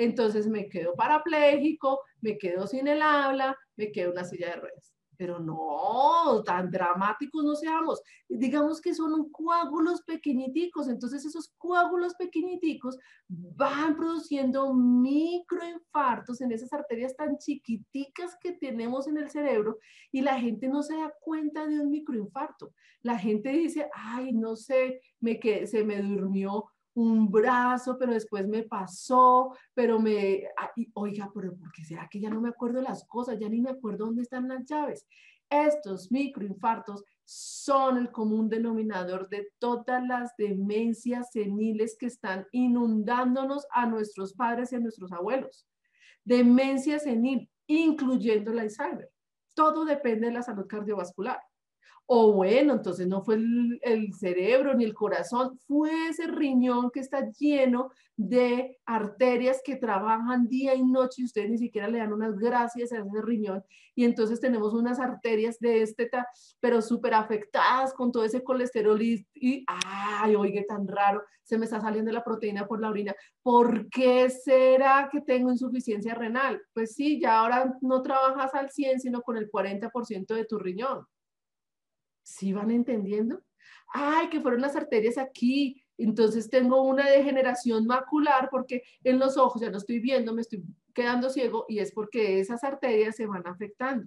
[0.00, 4.56] entonces me quedo parapléjico, me quedo sin el habla, me quedo en una silla de
[4.56, 4.94] ruedas.
[5.18, 8.00] pero no, tan dramáticos no seamos.
[8.26, 12.96] Digamos que son coágulos pequeñiticos, entonces esos coágulos pequeñiticos
[13.28, 19.76] van produciendo microinfartos en esas arterias tan chiquiticas que tenemos en el cerebro
[20.10, 22.72] y la gente no se da cuenta de un microinfarto.
[23.02, 28.46] La gente dice, ay, no sé, me quedé, se me durmió un brazo, pero después
[28.48, 30.44] me pasó, pero me,
[30.94, 33.38] oiga, pero ¿por qué será que ya no me acuerdo las cosas?
[33.38, 35.06] Ya ni me acuerdo dónde están las llaves.
[35.48, 43.86] Estos microinfartos son el común denominador de todas las demencias seniles que están inundándonos a
[43.86, 45.66] nuestros padres y a nuestros abuelos.
[46.24, 49.10] Demencia senil, incluyendo la Alzheimer.
[49.54, 51.40] Todo depende de la salud cardiovascular.
[52.12, 57.30] O bueno, entonces no fue el, cerebro ni el corazón, fue ese riñón que está
[57.38, 62.36] lleno de arterias que trabajan día y noche y ustedes ni siquiera le dan unas
[62.36, 63.62] gracias a ese riñón.
[63.94, 66.10] Y entonces tenemos unas arterias de este,
[66.58, 71.66] pero súper afectadas con todo ese colesterol y, y, ay, oiga, tan raro, se me
[71.66, 73.14] está saliendo la proteína por la orina.
[73.40, 76.60] ¿Por qué será que tengo insuficiencia renal?
[76.72, 81.06] Pues sí, ya ahora no trabajas al 100, sino con el 40% de tu riñón.
[82.30, 83.42] ¿Sí van entendiendo?
[83.92, 89.60] Ay, que fueron las arterias aquí, entonces tengo una degeneración macular porque en los ojos
[89.60, 90.62] ya no estoy viendo, me estoy
[90.94, 94.06] quedando ciego y es porque esas arterias se van afectando.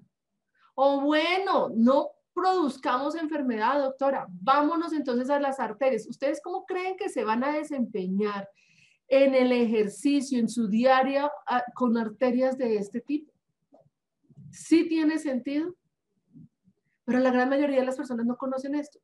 [0.74, 4.26] O bueno, no produzcamos enfermedad, doctora.
[4.30, 6.08] Vámonos entonces a las arterias.
[6.08, 8.50] ¿Ustedes cómo creen que se van a desempeñar
[9.10, 13.34] en el ejercicio, en su diario, ah, con arterias de este tipo?
[14.50, 15.76] ¿Sí tiene sentido?
[17.06, 19.00] Pero la gran mayoría de las personas no conocen esto.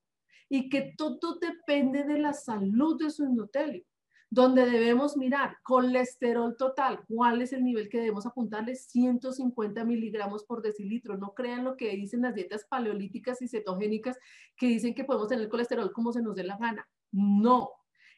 [0.49, 3.83] Y que todo depende de la salud de su endotelio,
[4.31, 10.61] donde debemos mirar colesterol total, cuál es el nivel que debemos apuntarle, 150 miligramos por
[10.61, 11.17] decilitro.
[11.17, 14.17] No crean lo que dicen las dietas paleolíticas y cetogénicas
[14.55, 16.87] que dicen que podemos tener colesterol como se nos dé la gana.
[17.11, 17.69] No,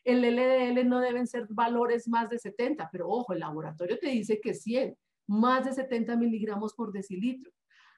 [0.03, 4.39] el LDL no deben ser valores más de 70, pero ojo, el laboratorio te dice
[4.41, 7.51] que 100, más de 70 miligramos por decilitro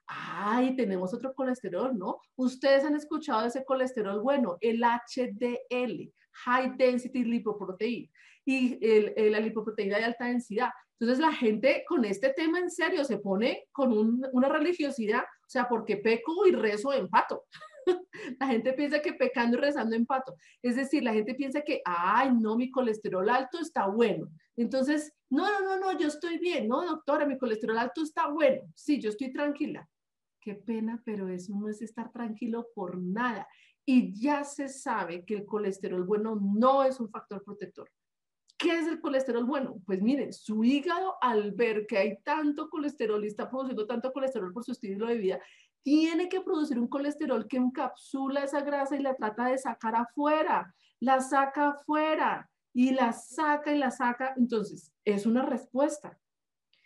[0.07, 2.19] ay, tenemos otro colesterol, ¿no?
[2.35, 6.11] Ustedes han escuchado ese colesterol bueno, el HDL,
[6.45, 8.09] High Density Lipoprotein,
[8.45, 10.69] y la lipoproteína de alta densidad.
[10.99, 15.67] Entonces la gente con este tema en serio se pone con una religiosidad, o sea,
[15.67, 17.45] porque peco y rezo empato.
[18.39, 20.35] la gente piensa que pecando y rezando empato.
[20.61, 24.27] Es decir, la gente piensa que, ay, no, mi colesterol alto está bueno.
[24.55, 28.61] Entonces, no, no, no, no, yo estoy bien, no, doctora, mi colesterol alto está bueno.
[28.75, 29.87] Sí, yo estoy tranquila
[30.43, 33.47] qué pena, pero eso no es estar tranquilo por nada.
[33.86, 37.89] Y ya se sabe que el colesterol bueno no es un factor protector.
[38.58, 39.82] ¿Qué es el colesterol bueno?
[39.86, 44.53] Pues miren, su hígado al ver que hay tanto colesterol y está produciendo tanto colesterol
[44.53, 45.39] por su estilo de vida,
[45.84, 50.73] tiene que producir un colesterol que encapsula esa grasa y la trata de sacar afuera,
[51.01, 54.34] la saca afuera y la saca y la saca.
[54.38, 56.17] Entonces, es una respuesta.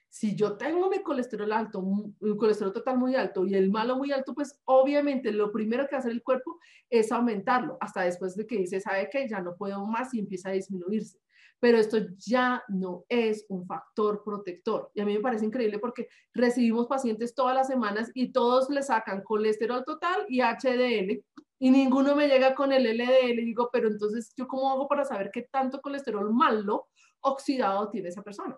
[0.10, 4.12] Si yo tengo mi colesterol alto, un colesterol total muy alto y el malo muy
[4.12, 6.58] alto, pues obviamente lo primero que hace el cuerpo
[6.90, 10.50] es aumentarlo, hasta después de que dice, sabe que ya no puedo más y empieza
[10.50, 11.20] a disminuirse.
[11.60, 14.92] Pero esto ya no es un factor protector.
[14.94, 18.84] Y a mí me parece increíble porque recibimos pacientes todas las semanas y todos le
[18.84, 21.24] sacan colesterol total y HDL
[21.60, 23.40] y ninguno me llega con el LDL.
[23.40, 26.88] Y digo, pero entonces, ¿yo cómo hago para saber qué tanto colesterol malo
[27.22, 28.58] oxidado tiene esa persona?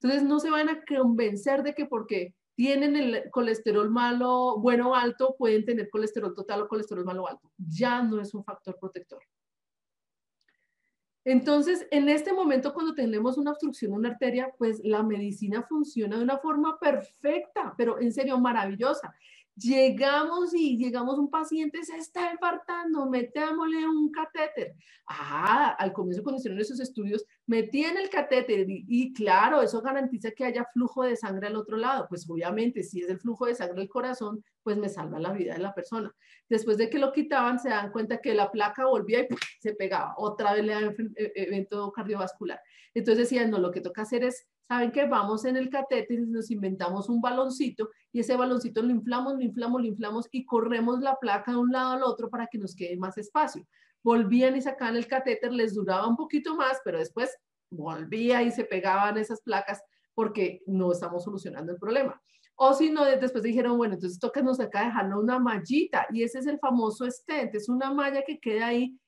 [0.00, 5.36] Entonces no se van a convencer de que porque tienen el colesterol malo, bueno alto,
[5.38, 7.50] pueden tener colesterol total o colesterol malo alto.
[7.56, 9.22] Ya no es un factor protector.
[11.26, 16.16] Entonces, en este momento, cuando tenemos una obstrucción de una arteria, pues la medicina funciona
[16.16, 19.12] de una forma perfecta, pero en serio, maravillosa.
[19.56, 24.74] Llegamos y llegamos un paciente, se está infartando, metémosle un catéter.
[25.06, 30.44] Ah, al comienzo cuando hicieron esos estudios, metían el catéter y, claro, eso garantiza que
[30.44, 32.06] haya flujo de sangre al otro lado.
[32.06, 35.54] Pues obviamente, si es el flujo de sangre del corazón, pues me salva la vida
[35.54, 36.14] de la persona.
[36.50, 39.28] Después de que lo quitaban, se dan cuenta que la placa volvía y
[39.60, 40.12] se pegaba.
[40.18, 40.80] Otra vez le da
[41.16, 42.60] e, evento cardiovascular.
[42.92, 45.06] Entonces decían, no, lo que toca hacer es ¿saben qué?
[45.06, 49.42] Vamos en el catéter y nos inventamos un baloncito y ese baloncito lo inflamos, lo
[49.42, 52.74] inflamos, lo inflamos y corremos la placa de un lado al otro para que nos
[52.74, 53.66] quede más espacio.
[54.02, 57.36] Volvían y sacaban el catéter, les duraba un poquito más, pero después
[57.70, 59.82] volvía y se pegaban esas placas
[60.14, 62.20] porque no estamos solucionando el problema.
[62.54, 66.38] O si no, después dijeron, bueno, entonces toca nos acá dejarlo una mallita y ese
[66.38, 68.98] es el famoso stent, es una malla que queda ahí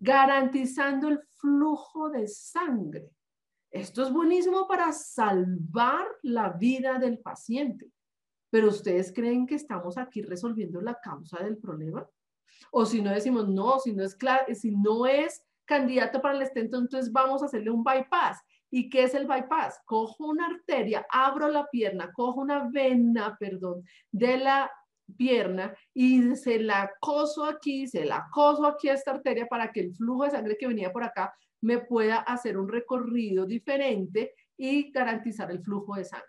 [0.00, 3.08] garantizando el flujo de sangre.
[3.72, 7.90] Esto es buenísimo para salvar la vida del paciente.
[8.50, 12.06] Pero ustedes creen que estamos aquí resolviendo la causa del problema?
[12.70, 14.18] O si no decimos, no, si no es,
[14.60, 18.38] si no es candidato para el estento, entonces vamos a hacerle un bypass.
[18.70, 19.80] ¿Y qué es el bypass?
[19.86, 24.70] Cojo una arteria, abro la pierna, cojo una vena, perdón, de la
[25.16, 29.80] pierna y se la coso aquí, se la coso aquí a esta arteria para que
[29.80, 34.90] el flujo de sangre que venía por acá me pueda hacer un recorrido diferente y
[34.92, 36.26] garantizar el flujo de sangre.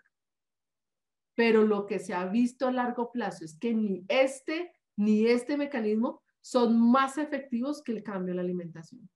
[1.34, 5.56] Pero lo que se ha visto a largo plazo es que ni este ni este
[5.56, 9.08] mecanismo son más efectivos que el cambio de la alimentación.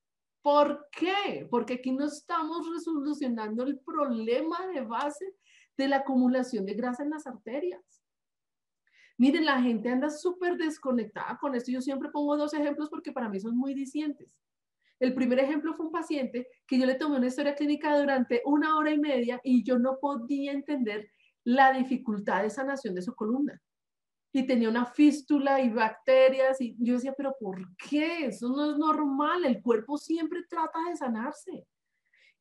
[0.42, 1.46] ¿Por qué?
[1.50, 5.34] Porque aquí no estamos resolucionando el problema de base
[5.76, 8.02] de la acumulación de grasa en las arterias.
[9.18, 11.70] Miren, la gente anda súper desconectada con esto.
[11.70, 14.36] Yo siempre pongo dos ejemplos porque para mí son muy discientes.
[15.00, 18.76] El primer ejemplo fue un paciente que yo le tomé una historia clínica durante una
[18.76, 21.08] hora y media y yo no podía entender
[21.44, 23.60] la dificultad de sanación de su columna.
[24.32, 28.26] Y tenía una fístula y bacterias y yo decía, pero ¿por qué?
[28.26, 31.66] Eso no es normal, el cuerpo siempre trata de sanarse.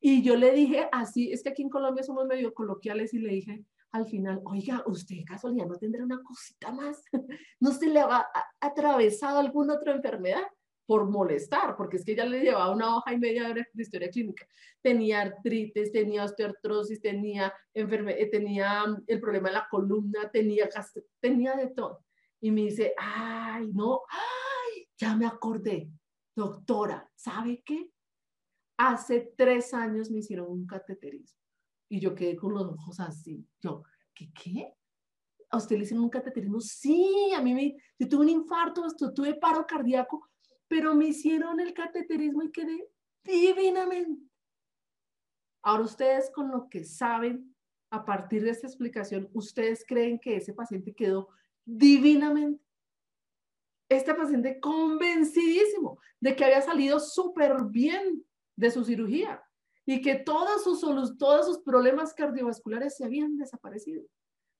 [0.00, 3.30] Y yo le dije así, es que aquí en Colombia somos medio coloquiales y le
[3.30, 7.02] dije al final, oiga, usted casualidad no tendrá una cosita más,
[7.60, 8.26] no se le ha
[8.60, 10.42] atravesado alguna otra enfermedad
[10.88, 14.48] por molestar, porque es que ella le llevaba una hoja y media de historia clínica.
[14.80, 20.66] Tenía artritis, tenía osteoartrosis, tenía, eh, tenía mm, el problema de la columna, tenía,
[21.20, 22.06] tenía de todo.
[22.40, 25.90] Y me dice, ay, no, ay, ya me acordé,
[26.34, 27.90] doctora, ¿sabe qué?
[28.78, 31.38] Hace tres años me hicieron un cateterismo.
[31.90, 33.46] Y yo quedé con los ojos así.
[33.60, 33.82] Yo,
[34.14, 34.72] ¿qué qué?
[35.50, 36.62] ¿A usted le hicieron un cateterismo?
[36.62, 40.30] Sí, a mí me, yo tuve un infarto, tuve paro cardíaco,
[40.68, 42.88] pero me hicieron el cateterismo y quedé
[43.24, 44.22] divinamente.
[45.62, 47.54] Ahora ustedes con lo que saben,
[47.90, 51.28] a partir de esta explicación, ustedes creen que ese paciente quedó
[51.64, 52.62] divinamente.
[53.88, 58.24] Este paciente convencidísimo de que había salido súper bien
[58.56, 59.42] de su cirugía
[59.86, 64.04] y que todos sus, todos sus problemas cardiovasculares se habían desaparecido.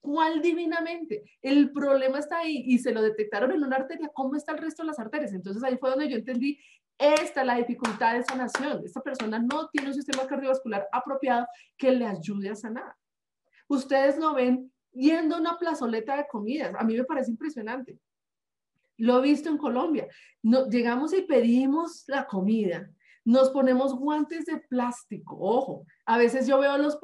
[0.01, 1.25] ¿Cuál divinamente?
[1.43, 4.11] El problema está ahí y se lo detectaron en una arteria.
[4.15, 5.33] ¿Cómo está el resto de las arterias?
[5.33, 6.59] Entonces ahí fue donde yo entendí,
[6.99, 8.83] esta es la dificultad de sanación.
[8.85, 12.95] Esta persona no tiene un sistema cardiovascular apropiado que le ayude a sanar.
[13.69, 16.75] Ustedes lo ven yendo a una plazoleta de comidas.
[16.77, 17.99] A mí me parece impresionante.
[18.97, 20.09] Lo he visto en Colombia.
[20.43, 22.91] No, llegamos y pedimos la comida
[23.29, 26.99] nos ponemos guantes de plástico, ojo, a veces yo veo a los,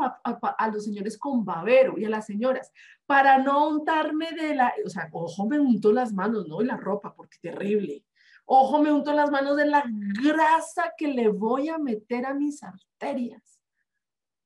[0.82, 2.72] señores con babero y a las señoras,
[3.04, 6.62] para no untarme de la, o sea, ojo, me unto las manos, ¿no?
[6.62, 8.06] Y la ropa, porque terrible.
[8.46, 9.84] Ojo, me unto las manos de la
[10.22, 13.60] grasa que le voy a meter a mis arterias.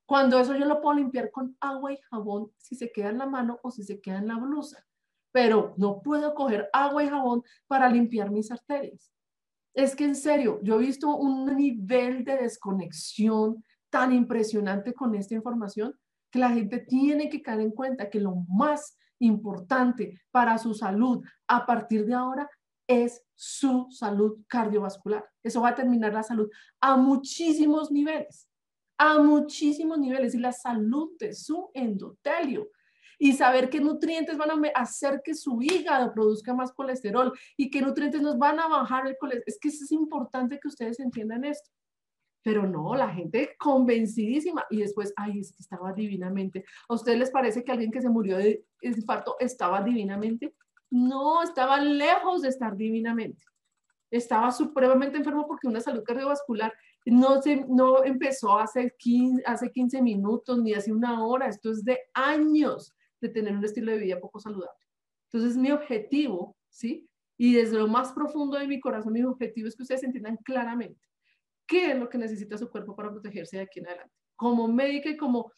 [0.04, 3.26] Cuando eso yo lo puedo limpiar con agua y jabón, si se queda en la
[3.26, 4.84] mano o si se queda en la blusa.
[5.30, 9.12] Pero no puedo coger agua y jabón para limpiar mis arterias.
[9.74, 15.34] Es que en serio, yo he visto un nivel de desconexión tan impresionante con esta
[15.34, 15.94] información
[16.30, 21.24] que la gente tiene que caer en cuenta que lo más importante para su salud
[21.46, 22.48] a partir de ahora
[22.86, 25.24] es su salud cardiovascular.
[25.42, 26.48] Eso va a terminar la salud
[26.80, 28.48] a muchísimos niveles,
[28.98, 32.68] a muchísimos niveles y la salud de su endotelio
[33.18, 37.82] y saber qué nutrientes van a hacer que su hígado produzca más colesterol y qué
[37.82, 39.44] nutrientes nos van a bajar el colesterol.
[39.46, 41.70] Es que es importante que ustedes entiendan esto.
[42.42, 46.64] Pero no, la gente convencidísima y después, ay, es que estaba divinamente.
[46.88, 50.54] ¿A ustedes les parece que alguien que se murió de infarto estaba divinamente?
[50.88, 53.42] No, estaba lejos de estar divinamente.
[54.10, 56.72] Estaba supremamente enfermo porque una salud cardiovascular
[57.04, 61.84] no, se, no empezó hace 15, hace 15 minutos ni hace una hora, esto es
[61.84, 64.78] de años de tener un estilo de vida poco saludable.
[65.30, 67.08] Entonces, mi objetivo, ¿sí?
[67.36, 71.00] Y desde lo más profundo de mi corazón, mi objetivo es que ustedes entiendan claramente
[71.66, 74.14] qué es lo que necesita su cuerpo para protegerse de aquí en adelante.
[74.34, 75.52] Como médica y como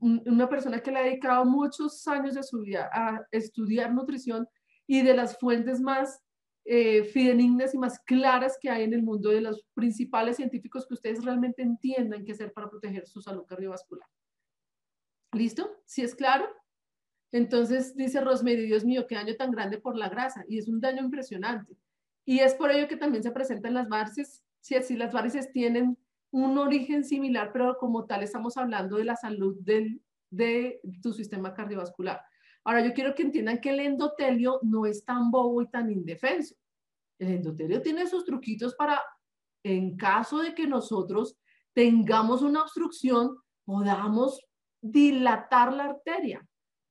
[0.00, 4.46] una persona que le ha dedicado muchos años de su vida a estudiar nutrición
[4.86, 6.20] y de las fuentes más
[6.64, 10.94] eh, fidedignas y más claras que hay en el mundo de los principales científicos que
[10.94, 14.06] ustedes realmente entiendan qué hacer para proteger su salud cardiovascular.
[15.32, 15.80] ¿Listo?
[15.86, 16.46] ¿Sí es claro?
[17.32, 20.44] Entonces dice Rosemary, Dios mío, qué daño tan grande por la grasa.
[20.48, 21.76] Y es un daño impresionante.
[22.24, 24.44] Y es por ello que también se presentan las varices.
[24.60, 25.96] Si así las varices tienen
[26.32, 31.54] un origen similar, pero como tal estamos hablando de la salud del, de tu sistema
[31.54, 32.20] cardiovascular.
[32.64, 36.54] Ahora yo quiero que entiendan que el endotelio no es tan bobo y tan indefenso.
[37.18, 39.02] El endotelio tiene sus truquitos para,
[39.62, 41.36] en caso de que nosotros
[41.72, 44.40] tengamos una obstrucción, podamos
[44.80, 46.46] dilatar la arteria.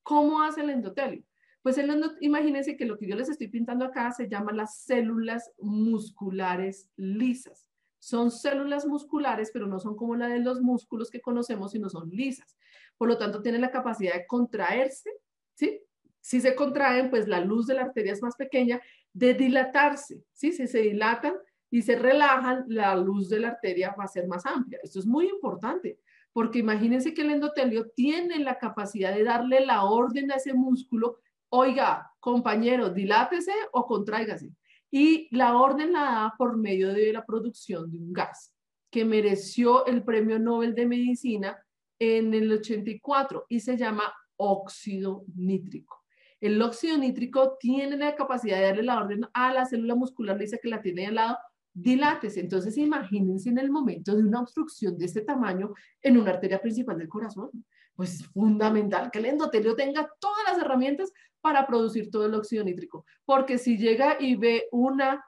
[0.09, 1.23] ¿Cómo hace el endotelio?
[1.61, 1.79] Pues
[2.19, 7.69] imagínense que lo que yo les estoy pintando acá se llama las células musculares lisas.
[7.99, 12.09] Son células musculares, pero no son como la de los músculos que conocemos, sino son
[12.09, 12.57] lisas.
[12.97, 15.11] Por lo tanto, tienen la capacidad de contraerse,
[15.53, 15.79] ¿sí?
[16.21, 18.81] Si se contraen, pues la luz de la arteria es más pequeña,
[19.13, 20.51] de dilatarse, ¿sí?
[20.53, 21.35] Si se dilatan
[21.69, 24.79] y se relajan, la luz de la arteria va a ser más amplia.
[24.81, 25.99] Esto es muy importante,
[26.33, 31.19] porque imagínense que el endotelio tiene la capacidad de darle la orden a ese músculo,
[31.49, 34.51] oiga, compañero, dilátese o contráigase.
[34.91, 38.53] Y la orden la da por medio de la producción de un gas
[38.89, 41.63] que mereció el premio Nobel de Medicina
[41.99, 46.03] en el 84 y se llama óxido nítrico.
[46.39, 50.57] El óxido nítrico tiene la capacidad de darle la orden a la célula muscular lisa
[50.61, 51.37] que la tiene al lado,
[51.73, 52.39] dilátese.
[52.39, 56.97] Entonces imagínense en el momento de una obstrucción de este tamaño en una arteria principal
[56.97, 57.49] del corazón.
[57.95, 61.11] Pues es fundamental que el endotelio tenga todas las herramientas
[61.41, 63.05] para producir todo el óxido nítrico.
[63.25, 65.23] Porque si llega y ve una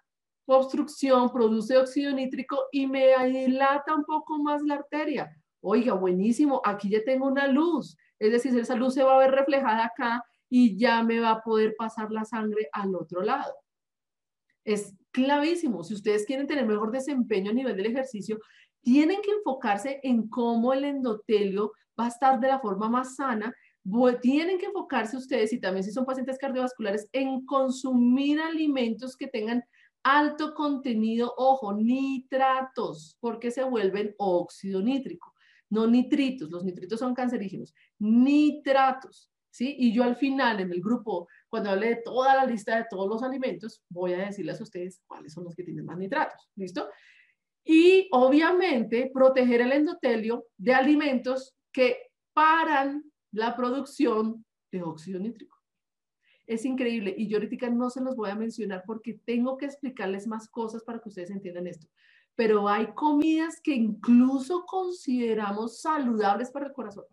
[0.46, 5.30] obstrucción, produce óxido nítrico y me dilata un poco más la arteria.
[5.62, 7.96] Oiga, buenísimo, aquí ya tengo una luz.
[8.20, 11.42] Es decir, esa luz se va a ver reflejada acá y ya me va a
[11.42, 13.54] poder pasar la sangre al otro lado.
[14.66, 15.84] Es clavísimo.
[15.84, 18.40] Si ustedes quieren tener mejor desempeño a nivel del ejercicio,
[18.82, 23.54] tienen que enfocarse en cómo el endotelio va a estar de la forma más sana.
[24.22, 29.64] Tienen que enfocarse ustedes, y también si son pacientes cardiovasculares, en consumir alimentos que tengan
[30.04, 35.34] alto contenido, ojo, nitratos, porque se vuelven óxido nítrico,
[35.70, 39.76] no nitritos, los nitritos son cancerígenos, nitratos, ¿sí?
[39.78, 43.08] Y yo al final en el grupo, cuando hable de toda la lista de todos
[43.08, 46.90] los alimentos, voy a decirles a ustedes cuáles son los que tienen más nitratos, ¿listo?
[47.64, 51.98] Y obviamente proteger el endotelio de alimentos que
[52.34, 55.58] paran la producción de óxido nítrico.
[56.48, 60.28] Es increíble y yo ahorita no se los voy a mencionar porque tengo que explicarles
[60.28, 61.88] más cosas para que ustedes entiendan esto.
[62.36, 67.06] Pero hay comidas que incluso consideramos saludables para el corazón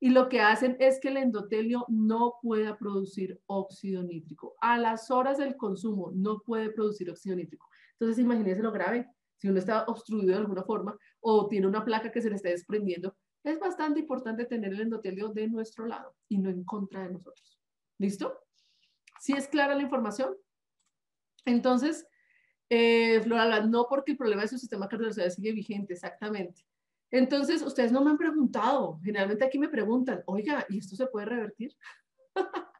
[0.00, 4.54] y lo que hacen es que el endotelio no pueda producir óxido nítrico.
[4.60, 7.68] A las horas del consumo no puede producir óxido nítrico.
[7.92, 9.08] Entonces imagínense lo grave.
[9.36, 12.48] Si uno está obstruido de alguna forma o tiene una placa que se le está
[12.48, 17.12] desprendiendo, es bastante importante tener el endotelio de nuestro lado y no en contra de
[17.12, 17.58] nosotros.
[17.98, 18.38] ¿Listo?
[19.20, 20.36] ¿Sí es clara la información?
[21.44, 22.06] Entonces,
[22.70, 26.67] eh, no porque el problema de su sistema cardiovascular sigue vigente, exactamente.
[27.10, 31.26] Entonces, ustedes no me han preguntado, generalmente aquí me preguntan, oiga, ¿y esto se puede
[31.26, 31.74] revertir?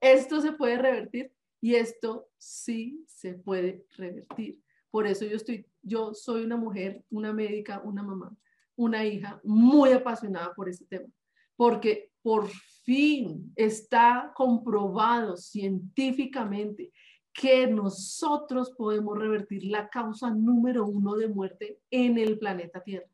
[0.00, 4.60] esto se puede revertir y esto sí se puede revertir.
[4.90, 8.36] Por eso yo estoy, yo soy una mujer, una médica, una mamá
[8.76, 11.08] una hija muy apasionada por este tema,
[11.56, 12.48] porque por
[12.84, 16.92] fin está comprobado científicamente
[17.32, 23.08] que nosotros podemos revertir la causa número uno de muerte en el planeta Tierra.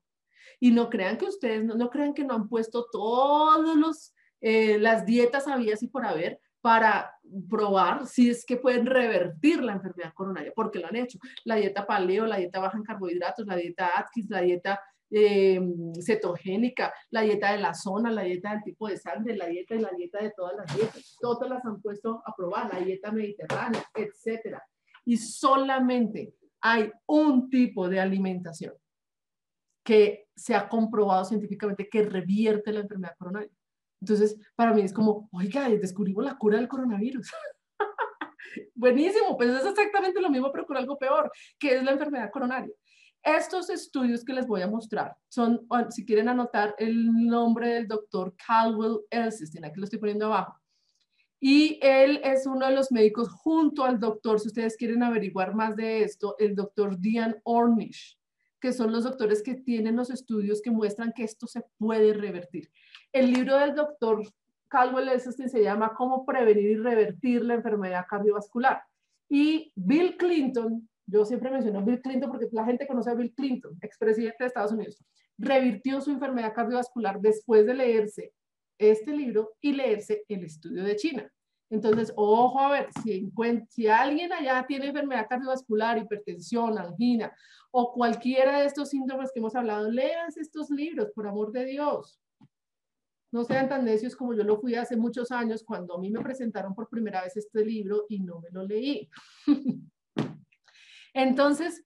[0.62, 5.48] Y no crean que ustedes, no, crean que no han puesto todas eh, las dietas
[5.48, 7.18] habías y por haber para
[7.50, 11.18] probar si es que pueden revertir la enfermedad coronaria, porque lo han hecho.
[11.42, 15.60] La dieta paleo, la dieta baja en carbohidratos, la dieta Atkins, la dieta eh,
[16.00, 19.80] cetogénica, la dieta de la zona, la dieta del tipo de sangre, la dieta y
[19.80, 21.16] la dieta de todas las dietas.
[21.20, 24.64] Todas las han puesto a probar, la dieta mediterránea, etcétera.
[25.04, 28.74] Y solamente hay un tipo de alimentación
[29.84, 33.50] que se ha comprobado científicamente que revierte la enfermedad coronaria.
[34.00, 37.30] Entonces, para mí es como, oiga, descubrimos la cura del coronavirus.
[38.74, 42.74] Buenísimo, pues es exactamente lo mismo, pero con algo peor, que es la enfermedad coronaria.
[43.22, 48.34] Estos estudios que les voy a mostrar son, si quieren anotar el nombre del doctor
[48.44, 50.58] Caldwell Elston, aquí lo estoy poniendo abajo.
[51.38, 55.76] Y él es uno de los médicos junto al doctor, si ustedes quieren averiguar más
[55.76, 58.18] de esto, el doctor Diane Ornish,
[58.62, 62.70] que son los doctores que tienen los estudios que muestran que esto se puede revertir.
[63.12, 64.22] El libro del doctor
[64.68, 68.80] Caldwell Elston se llama Cómo prevenir y revertir la enfermedad cardiovascular.
[69.28, 73.34] Y Bill Clinton yo siempre menciono a Bill Clinton porque la gente conoce a Bill
[73.34, 75.04] Clinton, expresidente de Estados Unidos,
[75.36, 78.32] revirtió su enfermedad cardiovascular después de leerse
[78.78, 81.30] este libro y leerse el estudio de China.
[81.72, 87.34] Entonces, ojo a ver, si, alguien allá tiene enfermedad cardiovascular, hipertensión, angina
[87.70, 92.20] o cualquiera de estos síntomas que hemos hablado, léanse estos libros, por amor de Dios.
[93.32, 96.20] No sean tan necios como yo lo fui hace muchos años cuando a mí me
[96.20, 99.08] presentaron por primera vez este libro y no me lo leí.
[101.14, 101.82] Entonces,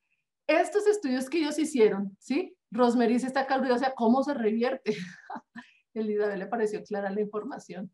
[0.48, 2.56] estos estudios que ellos hicieron, ¿sí?
[2.72, 3.46] Rosemary se está
[3.78, 4.96] sea, ¿cómo se revierte?
[5.94, 7.88] El Isabel le pareció clara la información.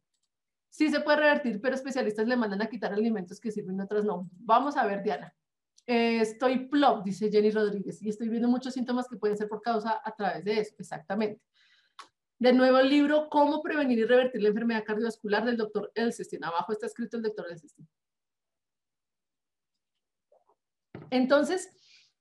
[0.73, 4.31] Sí se puede revertir, pero especialistas le mandan a quitar alimentos que sirven, otros no.
[4.39, 5.35] Vamos a ver, Diana.
[5.87, 9.61] Eh, estoy plop, dice Jenny Rodríguez, y estoy viendo muchos síntomas que pueden ser por
[9.61, 11.43] causa a través de eso, exactamente.
[12.39, 16.43] De nuevo el libro Cómo prevenir y revertir la enfermedad cardiovascular del doctor Elsestin.
[16.43, 17.87] Abajo está escrito el doctor Elsestin.
[21.11, 21.69] Entonces,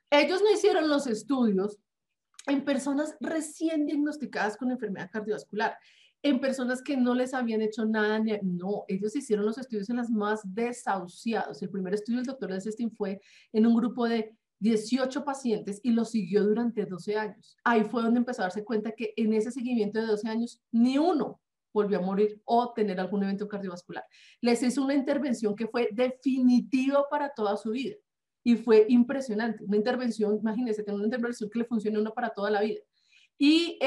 [0.10, 1.80] ellos no hicieron los estudios
[2.48, 5.78] en personas recién diagnosticadas con enfermedad cardiovascular,
[6.24, 10.10] en personas que no les habían hecho nada, no, ellos hicieron los estudios en las
[10.10, 11.62] más desahuciados.
[11.62, 13.20] El primer estudio del doctor Elsestin fue
[13.52, 17.58] en un grupo de 18 pacientes y lo siguió durante 12 años.
[17.64, 21.00] Ahí fue donde empezó a darse cuenta que en ese seguimiento de 12 años ni
[21.00, 21.42] uno
[21.74, 24.04] volvió a morir o tener algún evento cardiovascular.
[24.42, 27.96] Les hizo una intervención que fue definitiva para toda su vida
[28.44, 29.64] y fue impresionante.
[29.64, 32.82] Una intervención, imagínense, tener una intervención que le funcione uno para toda la vida.
[33.44, 33.80] Y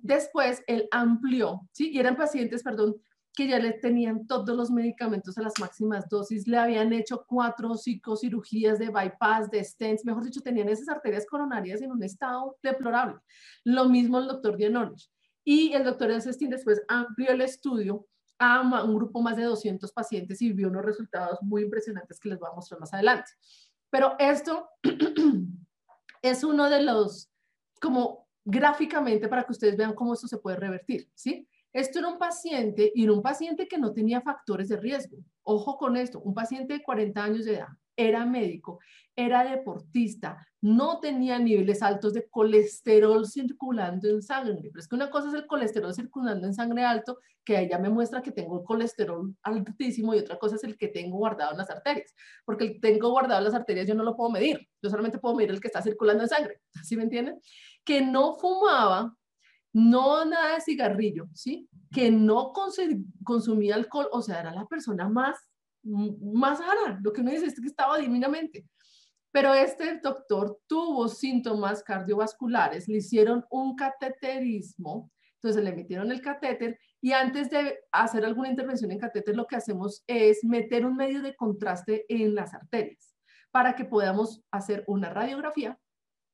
[0.00, 1.90] después él amplió, ¿sí?
[1.92, 2.96] Y eran pacientes, perdón,
[3.34, 7.74] que ya le tenían todos los medicamentos a las máximas dosis, le habían hecho cuatro
[7.74, 13.20] psicocirugías de bypass, de stents, mejor dicho, tenían esas arterias coronarias en un estado deplorable.
[13.64, 15.10] Lo mismo el doctor Dianorich.
[15.44, 18.06] Y el doctor Elsestin después amplió el estudio
[18.38, 22.38] a un grupo más de 200 pacientes y vio unos resultados muy impresionantes que les
[22.38, 23.30] voy a mostrar más adelante.
[23.90, 24.70] Pero esto
[26.22, 27.30] es uno de los,
[27.78, 31.46] como gráficamente, para que ustedes vean cómo esto se puede revertir, ¿sí?
[31.72, 35.16] Esto era un paciente y era un paciente que no tenía factores de riesgo.
[35.42, 38.78] Ojo con esto, un paciente de 40 años de edad, era médico,
[39.14, 44.70] era deportista, no tenía niveles altos de colesterol circulando en sangre.
[44.70, 47.90] Pero es que una cosa es el colesterol circulando en sangre alto, que ella me
[47.90, 51.58] muestra que tengo el colesterol altísimo, y otra cosa es el que tengo guardado en
[51.58, 52.14] las arterias.
[52.44, 55.18] Porque el que tengo guardado en las arterias yo no lo puedo medir, yo solamente
[55.18, 56.60] puedo medir el que está circulando en sangre.
[56.84, 57.40] ¿Sí me entienden?
[57.84, 59.16] Que no fumaba,
[59.72, 61.68] no nada de cigarrillo, ¿sí?
[61.90, 62.52] Que no
[63.24, 65.36] consumía alcohol, o sea, era la persona más
[65.84, 66.98] más rara.
[67.02, 68.64] Lo que uno dice es que estaba divinamente.
[69.30, 76.78] Pero este doctor tuvo síntomas cardiovasculares, le hicieron un cateterismo, entonces le metieron el catéter
[77.00, 81.22] y antes de hacer alguna intervención en catéter lo que hacemos es meter un medio
[81.22, 83.16] de contraste en las arterias
[83.50, 85.78] para que podamos hacer una radiografía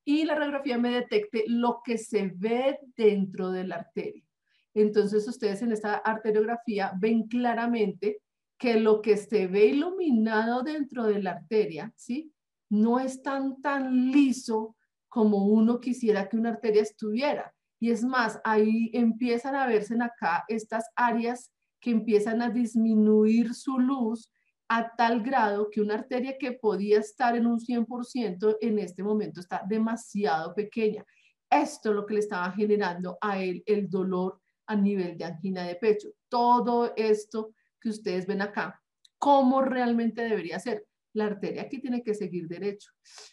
[0.09, 4.25] y la radiografía me detecte lo que se ve dentro de la arteria.
[4.73, 8.23] Entonces ustedes en esta arteriografía ven claramente
[8.57, 12.33] que lo que se ve iluminado dentro de la arteria, ¿sí?
[12.71, 14.77] No es tan, tan liso
[15.11, 17.55] como uno quisiera que una arteria estuviera.
[17.79, 23.53] Y es más, ahí empiezan a verse en acá estas áreas que empiezan a disminuir
[23.53, 24.33] su luz
[24.69, 29.41] a tal grado que una arteria que podía estar en un 100% en este momento
[29.41, 31.05] está demasiado pequeña.
[31.51, 35.67] Esto es lo que le estaba generando a él el dolor a nivel de angina
[35.67, 36.11] de pecho.
[36.29, 38.83] Todo esto que ustedes ven acá,
[39.19, 40.87] cómo realmente debería ser.
[41.15, 42.91] La arteria aquí tiene que seguir derecho.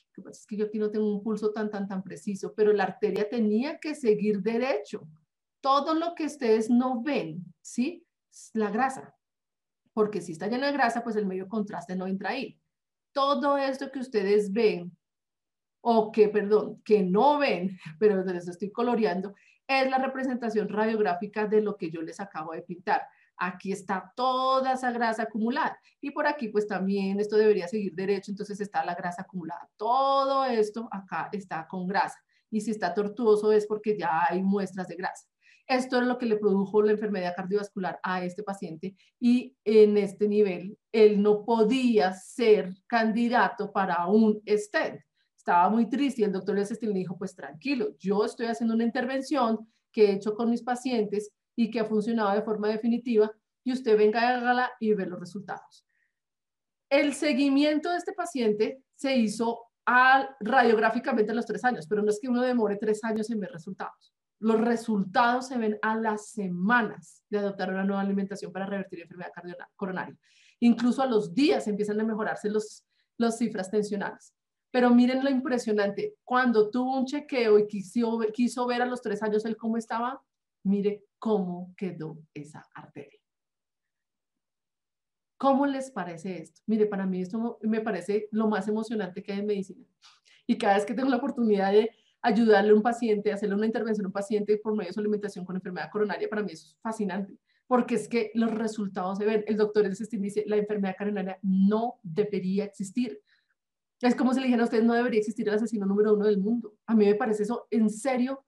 [0.07, 2.53] Lo que pasa es que yo aquí no tengo un pulso tan, tan, tan preciso,
[2.55, 5.05] pero la arteria tenía que seguir derecho.
[5.59, 8.05] Todo lo que ustedes no ven, ¿sí?
[8.53, 9.13] La grasa.
[9.95, 12.59] Porque si está lleno de grasa, pues el medio contraste no entra ahí.
[13.13, 14.91] Todo esto que ustedes ven,
[15.79, 19.33] o que, perdón, que no ven, pero les estoy coloreando,
[19.65, 23.03] es la representación radiográfica de lo que yo les acabo de pintar.
[23.37, 25.79] Aquí está toda esa grasa acumulada.
[26.01, 29.69] Y por aquí, pues también esto debería seguir derecho, entonces está la grasa acumulada.
[29.77, 32.19] Todo esto acá está con grasa.
[32.51, 35.25] Y si está tortuoso es porque ya hay muestras de grasa.
[35.67, 40.27] Esto es lo que le produjo la enfermedad cardiovascular a este paciente y en este
[40.27, 45.01] nivel él no podía ser candidato para un stent.
[45.35, 49.67] Estaba muy triste y el doctor le dijo, pues tranquilo, yo estoy haciendo una intervención
[49.91, 53.31] que he hecho con mis pacientes y que ha funcionado de forma definitiva
[53.63, 55.85] y usted venga, hágala y ve los resultados.
[56.89, 59.65] El seguimiento de este paciente se hizo
[60.39, 63.51] radiográficamente a los tres años, pero no es que uno demore tres años en ver
[63.51, 64.14] resultados.
[64.45, 69.05] Los resultados se ven a las semanas de adoptar una nueva alimentación para revertir la
[69.05, 70.15] enfermedad coronaria.
[70.59, 72.85] Incluso a los días empiezan a mejorarse los,
[73.17, 74.35] las cifras tensionales.
[74.69, 79.23] Pero miren lo impresionante, cuando tuvo un chequeo y quiso, quiso ver a los tres
[79.23, 80.21] años él cómo estaba,
[80.63, 83.19] mire cómo quedó esa arteria.
[85.39, 86.61] ¿Cómo les parece esto?
[86.67, 89.87] Mire, para mí esto me parece lo más emocionante que hay en medicina.
[90.45, 91.89] Y cada vez que tengo la oportunidad de
[92.25, 95.45] ayudarle a un paciente, hacerle una intervención a un paciente por medio de su alimentación
[95.45, 99.43] con enfermedad coronaria, para mí eso es fascinante, porque es que los resultados se ven.
[99.45, 103.21] El doctor Elsestin dice, la enfermedad coronaria no debería existir.
[104.01, 106.39] Es como si le dijera a ustedes, no debería existir el asesino número uno del
[106.39, 106.73] mundo.
[106.87, 108.43] A mí me parece eso en serio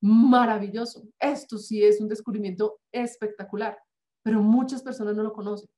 [0.00, 1.04] maravilloso.
[1.18, 3.78] Esto sí es un descubrimiento espectacular.
[4.22, 5.68] pero muchas personas no lo conocen.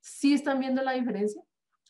[0.00, 1.42] ¿Sí están viendo la diferencia?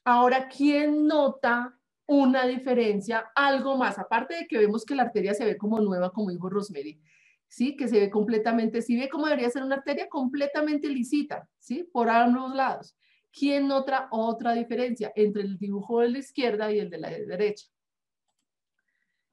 [0.04, 1.75] Ahora, ¿quién nota
[2.06, 3.30] una diferencia?
[3.34, 6.48] Algo más, aparte de que vemos que la arteria se ve como nueva, como dijo
[6.48, 7.00] Rosemary,
[7.48, 7.76] ¿sí?
[7.76, 11.88] Que se ve completamente, si ve cómo debería ser una arteria completamente lisita, ¿sí?
[11.92, 12.96] Por ambos lados.
[13.32, 17.66] ¿Quién nota otra diferencia entre el dibujo de la izquierda y el de la derecha?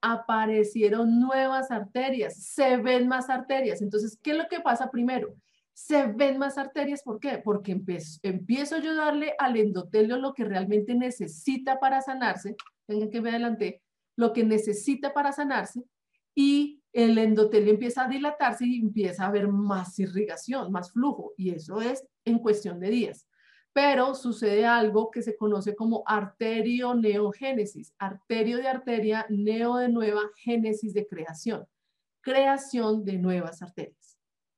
[0.02, 3.82] Aparecieron nuevas arterias, se ven más arterias.
[3.82, 5.34] Entonces, ¿qué es lo que pasa primero?
[5.74, 7.40] Se ven más arterias, ¿por qué?
[7.44, 12.56] Porque empiezo, empiezo yo a darle al endotelio lo que realmente necesita para sanarse,
[12.86, 13.82] tengan que ver adelante,
[14.16, 15.84] lo que necesita para sanarse,
[16.36, 21.50] y el endotelio empieza a dilatarse y empieza a haber más irrigación, más flujo, y
[21.52, 23.28] eso es en cuestión de días.
[23.74, 30.94] Pero sucede algo que se conoce como arterio-neogénesis, arterio de arteria, neo de nueva, génesis
[30.94, 31.66] de creación,
[32.22, 34.03] creación de nuevas arterias.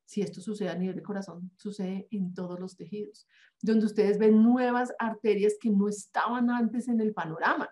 [0.06, 3.28] Si esto sucede a nivel de corazón, sucede en todos los tejidos,
[3.62, 7.70] donde ustedes ven nuevas arterias que no estaban antes en el panorama.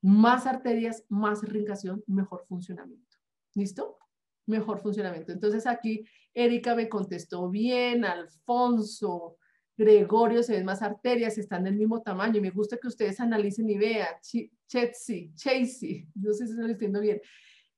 [0.00, 3.16] Más arterias, más irrigación, mejor funcionamiento.
[3.54, 3.98] ¿Listo?
[4.46, 5.32] Mejor funcionamiento.
[5.32, 9.38] Entonces aquí Erika me contestó bien, Alfonso,
[9.76, 12.40] Gregorio, se ven más arterias, están del mismo tamaño.
[12.40, 14.14] Me gusta que ustedes analicen y vean.
[14.68, 17.20] Chetsi, Chasey, no sé si estoy diciendo bien.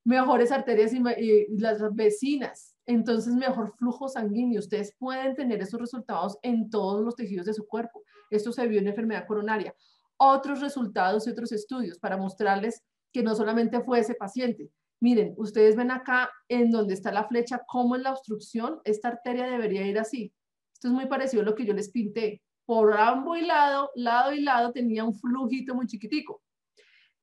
[0.05, 2.76] Mejores arterias y, y, las vecinas.
[2.87, 4.61] Entonces, mejor flujo sanguíneo.
[4.61, 8.03] Ustedes pueden tener esos resultados en todos los tejidos de su cuerpo.
[8.30, 9.74] Esto se vio en enfermedad coronaria.
[10.16, 12.82] Otros resultados y otros estudios para mostrarles
[13.12, 14.70] que no solamente fue ese paciente,
[15.01, 18.80] Miren, ustedes ven acá en donde está la flecha, cómo es la obstrucción.
[18.84, 20.32] Esta arteria debería ir así.
[20.72, 22.43] Esto es muy parecido a lo que yo les pinté.
[22.64, 26.43] Por ambos lado, lado y lado tenía un flujito muy chiquitico.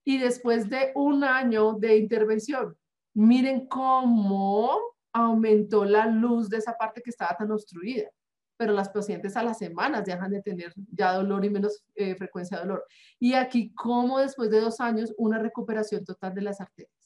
[0.05, 2.77] Y después de un año de intervención,
[3.13, 4.77] miren cómo
[5.13, 8.09] aumentó la luz de esa parte que estaba tan obstruida.
[8.57, 12.57] Pero las pacientes a las semanas dejan de tener ya dolor y menos eh, frecuencia
[12.57, 12.85] de dolor.
[13.19, 17.03] Y aquí, cómo después de dos años, una recuperación total de las arterias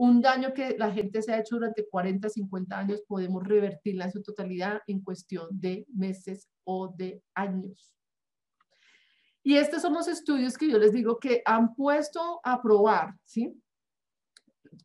[0.00, 4.12] un daño que la gente se ha hecho durante 40, 50 años, podemos revertirla en
[4.12, 7.94] su totalidad en cuestión de meses o de años.
[9.42, 13.54] Y estos son los estudios que yo les digo que han puesto a probar, ¿sí?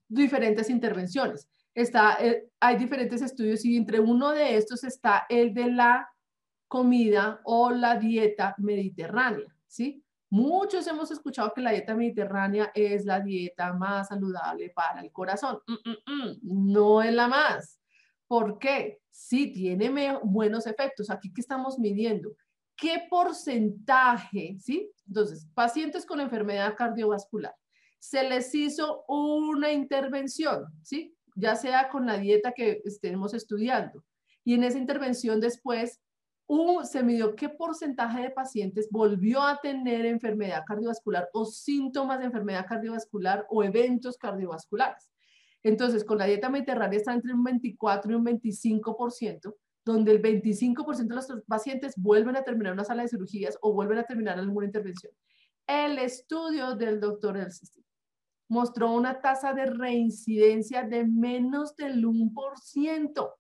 [0.07, 1.47] Diferentes intervenciones.
[1.73, 6.09] Está, eh, hay diferentes estudios y entre uno de estos está el de la
[6.67, 10.03] comida o la dieta mediterránea, ¿sí?
[10.29, 15.59] Muchos hemos escuchado que la dieta mediterránea es la dieta más saludable para el corazón.
[15.67, 17.79] Mm, mm, mm, no es la más.
[18.27, 18.99] ¿Por qué?
[19.11, 21.09] Sí, tiene buenos efectos.
[21.09, 22.35] Aquí que estamos midiendo.
[22.75, 24.91] ¿Qué porcentaje, sí?
[25.07, 27.55] Entonces, pacientes con enfermedad cardiovascular,
[28.09, 31.15] se les hizo una intervención, ¿sí?
[31.35, 34.03] Ya sea con la dieta que estemos estudiando.
[34.43, 35.99] Y en esa intervención después
[36.83, 42.67] se midió qué porcentaje de pacientes volvió a tener enfermedad cardiovascular o síntomas de enfermedad
[42.69, 45.09] cardiovascular o eventos cardiovasculares.
[45.63, 51.07] Entonces, con la dieta mediterránea está entre un 24 y un 25%, donde el 25%
[51.07, 54.67] de los pacientes vuelven a terminar una sala de cirugías o vuelven a terminar alguna
[54.67, 55.11] intervención.
[55.65, 57.84] El estudio del doctor Elsisti
[58.47, 63.33] mostró una tasa de reincidencia de menos del 1%,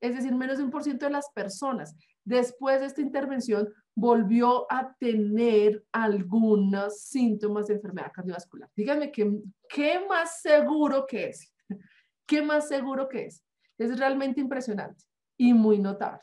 [0.00, 4.70] es decir, menos de un por ciento de las personas después de esta intervención volvió
[4.70, 8.70] a tener algunos síntomas de enfermedad cardiovascular.
[8.74, 9.30] Díganme qué,
[9.68, 11.52] qué más seguro que es.
[12.26, 13.44] ¿Qué más seguro que es?
[13.78, 15.04] Es realmente impresionante
[15.36, 16.22] y muy notable.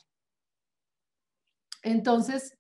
[1.84, 2.58] Entonces,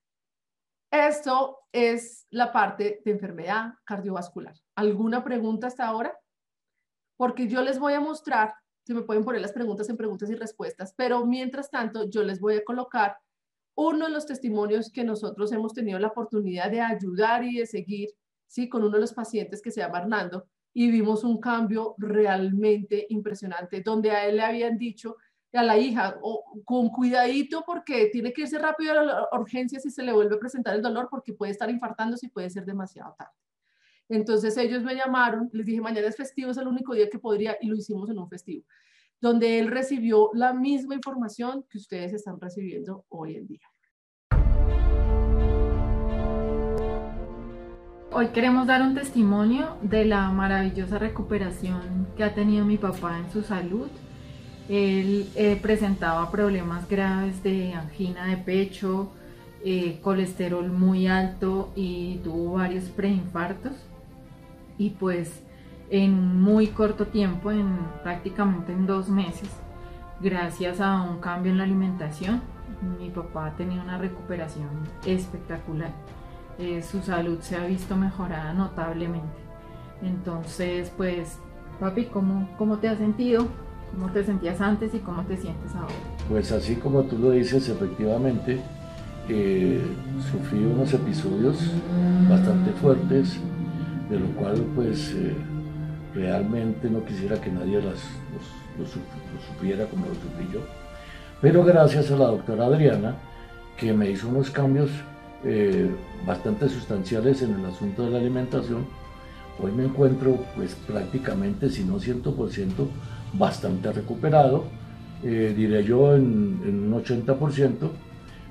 [0.91, 4.55] esto es la parte de enfermedad cardiovascular.
[4.79, 6.17] ¿Alguna pregunta hasta ahora?
[7.17, 8.53] Porque yo les voy a mostrar,
[8.85, 12.39] se me pueden poner las preguntas en preguntas y respuestas, pero mientras tanto yo les
[12.39, 13.17] voy a colocar
[13.75, 18.09] uno de los testimonios que nosotros hemos tenido la oportunidad de ayudar y de seguir,
[18.47, 18.69] ¿sí?
[18.69, 23.81] Con uno de los pacientes que se llama Hernando, y vimos un cambio realmente impresionante,
[23.81, 25.17] donde a él le habían dicho
[25.51, 26.17] a la hija,
[26.63, 30.39] con cuidadito porque tiene que irse rápido a la urgencia si se le vuelve a
[30.39, 33.33] presentar el dolor porque puede estar infartando si puede ser demasiado tarde.
[34.09, 37.55] Entonces ellos me llamaron, les dije, mañana es festivo, es el único día que podría,
[37.61, 38.65] y lo hicimos en un festivo,
[39.21, 43.67] donde él recibió la misma información que ustedes están recibiendo hoy en día.
[48.11, 53.31] Hoy queremos dar un testimonio de la maravillosa recuperación que ha tenido mi papá en
[53.31, 53.89] su salud.
[54.67, 59.11] Él eh, presentaba problemas graves de angina de pecho,
[59.63, 63.88] eh, colesterol muy alto y tuvo varios preinfartos.
[64.79, 65.43] Y pues
[65.91, 69.49] en muy corto tiempo, en prácticamente en dos meses,
[70.21, 72.41] gracias a un cambio en la alimentación,
[72.97, 74.69] mi papá ha tenido una recuperación
[75.05, 75.91] espectacular.
[76.57, 79.37] Eh, su salud se ha visto mejorada notablemente.
[80.01, 81.39] Entonces, pues,
[81.79, 83.47] papi, ¿cómo, ¿cómo te has sentido?
[83.93, 85.93] ¿Cómo te sentías antes y cómo te sientes ahora?
[86.29, 88.61] Pues así como tú lo dices, efectivamente,
[89.27, 89.81] eh,
[90.31, 91.57] sufrí unos episodios
[92.29, 93.39] bastante fuertes,
[94.09, 95.33] de lo cual pues eh,
[96.13, 98.01] realmente no quisiera que nadie las,
[98.77, 98.89] los,
[99.89, 100.61] como lo sufrí yo.
[101.41, 103.15] Pero gracias a la doctora Adriana,
[103.77, 104.89] que me hizo unos cambios
[105.45, 105.89] eh,
[106.25, 108.85] bastante sustanciales en el asunto de la alimentación,
[109.61, 112.69] hoy me encuentro pues prácticamente, si no 100%,
[113.33, 114.65] bastante recuperado,
[115.23, 117.89] eh, diré yo en, en, un 80%,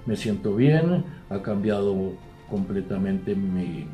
[0.06, 2.12] me siento bien, ha cambiado
[2.48, 3.86] completamente mi,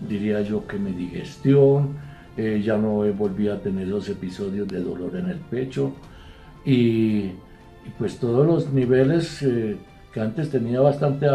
[0.00, 1.96] diría yo que mi digestión,
[2.36, 5.92] eh, ya no volví a tener los episodios de dolor en el pecho
[6.64, 7.32] y,
[7.98, 9.76] pues todos los niveles eh,
[10.12, 11.26] que antes tenía bastante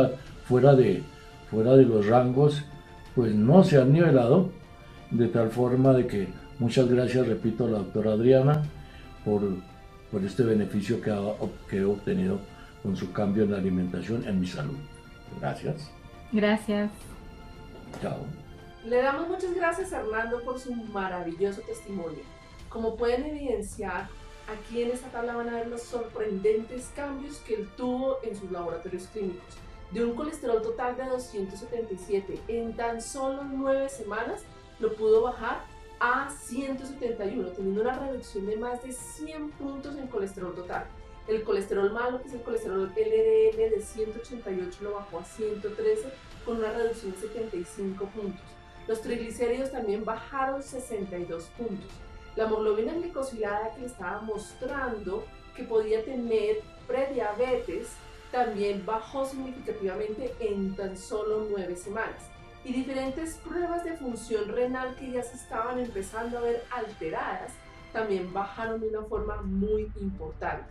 [0.46, 1.02] fuera de,
[1.50, 2.64] fuera de los rangos,
[3.16, 4.52] pues no se han nivelado
[5.10, 8.64] de tal forma de que Muchas gracias, repito, a la doctora Adriana
[9.26, 9.42] por,
[10.12, 11.14] por este beneficio que,
[11.70, 12.40] que he obtenido
[12.82, 14.78] con su cambio en la alimentación en mi salud.
[15.40, 15.92] Gracias.
[16.32, 16.92] Gracias.
[18.02, 18.43] Chao.
[18.86, 22.20] Le damos muchas gracias a Hernando por su maravilloso testimonio.
[22.68, 24.10] Como pueden evidenciar,
[24.46, 28.52] aquí en esta tabla van a ver los sorprendentes cambios que él tuvo en sus
[28.52, 29.56] laboratorios clínicos.
[29.92, 34.42] De un colesterol total de 277 en tan solo nueve semanas,
[34.82, 35.64] lo pudo bajar
[36.02, 40.88] a 171, teniendo una reducción de más de 100 puntos en colesterol total.
[41.30, 46.04] El colesterol malo, que es el colesterol LDL de 188, lo bajó a 113
[46.44, 48.53] con una reducción de 75 puntos.
[48.88, 51.90] Los triglicéridos también bajaron 62 puntos.
[52.36, 55.24] La hemoglobina glicosilada que estaba mostrando
[55.56, 57.90] que podía tener prediabetes
[58.32, 62.34] también bajó significativamente en tan solo 9 semanas
[62.66, 67.54] y diferentes pruebas de función renal que ya se estaban empezando a ver alteradas
[67.92, 70.66] también bajaron de una forma muy importante.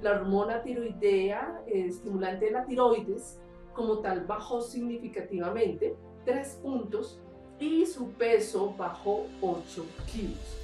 [0.00, 3.38] La hormona tiroidea, eh, estimulante de la tiroides,
[3.74, 5.94] como tal, bajó significativamente,
[6.24, 7.20] 3 puntos,
[7.62, 10.58] y su peso bajó 8 kilos.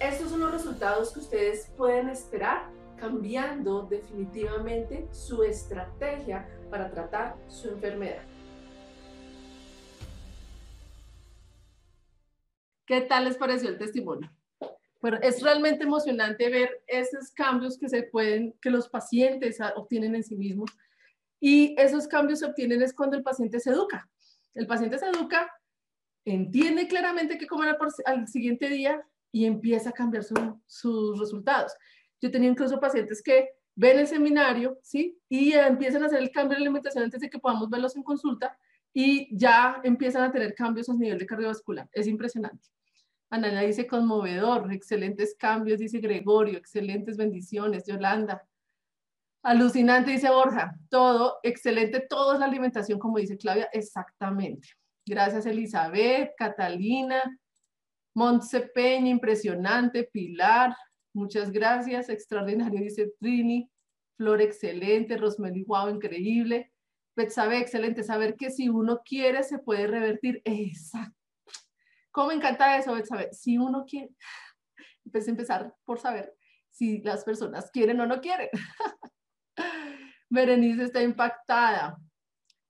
[0.00, 7.68] Estos son los resultados que ustedes pueden esperar cambiando definitivamente su estrategia para tratar su
[7.68, 8.22] enfermedad.
[12.86, 14.30] ¿Qué tal les pareció el testimonio?
[15.00, 20.24] Bueno, es realmente emocionante ver esos cambios que se pueden, que los pacientes obtienen en
[20.24, 20.70] sí mismos.
[21.38, 24.08] Y esos cambios se obtienen es cuando el paciente se educa.
[24.54, 25.52] El paciente se educa,
[26.32, 27.76] entiende claramente qué comer
[28.06, 29.02] al, siguiente día
[29.32, 31.72] y empieza a cambiar sus resultados.
[32.20, 35.18] Yo tenía incluso pacientes que ven el seminario, ¿sí?
[35.28, 38.58] Y empiezan a hacer el cambio de alimentación antes de que podamos verlos en consulta
[38.92, 41.88] y ya empiezan a tener cambios a nivel de cardiovascular.
[41.92, 42.68] Es impresionante.
[43.30, 48.42] Ana dice conmovedor, excelentes cambios, dice Gregorio, excelentes bendiciones, Yolanda.
[49.42, 54.77] Alucinante, dice Borja, todo, excelente, todo es la alimentación, como dice Claudia, exactamente.
[55.08, 57.22] Gracias Elizabeth, Catalina,
[58.14, 60.76] Montse Peña, impresionante, Pilar,
[61.14, 63.70] muchas gracias, extraordinario, dice Trini,
[64.16, 66.72] Flor, excelente, Rosmeli, wow, increíble.
[67.16, 71.18] Betsabe, excelente, saber que si uno quiere se puede revertir, exacto
[72.10, 74.10] ¿Cómo me encanta eso, saber si uno quiere?
[75.04, 76.34] Empecé a empezar por saber
[76.70, 78.48] si las personas quieren o no quieren.
[80.28, 81.96] Berenice está impactada.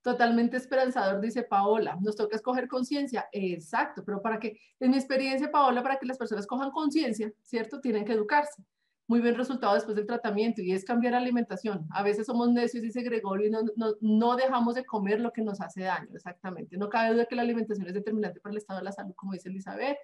[0.08, 1.98] Totalmente esperanzador, dice Paola.
[2.00, 3.28] Nos toca escoger conciencia.
[3.30, 7.78] Exacto, pero para que, en mi experiencia, Paola, para que las personas cojan conciencia, ¿cierto?
[7.78, 8.64] Tienen que educarse
[9.06, 11.86] muy buen resultado después del tratamiento y es cambiar alimentación.
[11.90, 15.42] A veces somos necios, dice Gregorio, y no, no, no, dejamos de comer lo que
[15.42, 16.78] nos hace daño, exactamente.
[16.78, 19.34] No cabe duda que la alimentación es determinante para el estado de la salud, como
[19.34, 19.98] dice Elizabeth.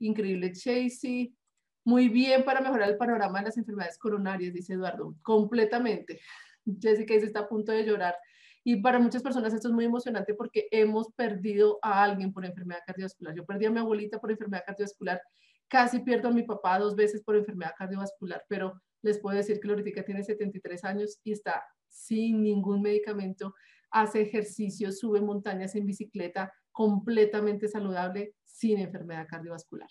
[0.00, 1.32] Increíble, Chasey.
[1.84, 5.14] Muy bien para mejorar el panorama de las enfermedades coronarias, dice Eduardo.
[5.22, 6.18] Completamente.
[6.80, 8.16] Jessica dice, está a punto de llorar.
[8.68, 12.80] Y para muchas personas esto es muy emocionante porque hemos perdido a alguien por enfermedad
[12.84, 13.32] cardiovascular.
[13.32, 15.20] Yo perdí a mi abuelita por enfermedad cardiovascular
[15.68, 19.66] Casi pierdo a mi papá dos veces por enfermedad cardiovascular, pero les puedo decir que
[19.66, 23.54] Loritica tiene 73 años y está sin ningún medicamento,
[23.90, 29.88] hace ejercicio, sube montañas en bicicleta, completamente saludable, sin enfermedad cardiovascular.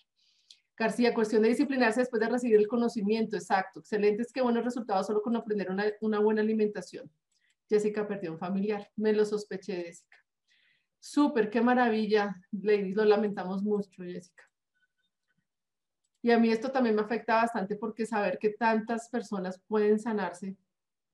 [0.78, 3.80] García, cuestión de disciplinarse después de recibir el conocimiento, exacto.
[3.80, 7.10] Excelente, es que buenos resultados solo con aprender una, una buena alimentación.
[7.68, 10.16] Jessica perdió un familiar, me lo sospeché, Jessica.
[10.98, 14.44] Súper, qué maravilla, ladies, lo lamentamos mucho, Jessica.
[16.22, 20.56] Y a mí esto también me afecta bastante porque saber que tantas personas pueden sanarse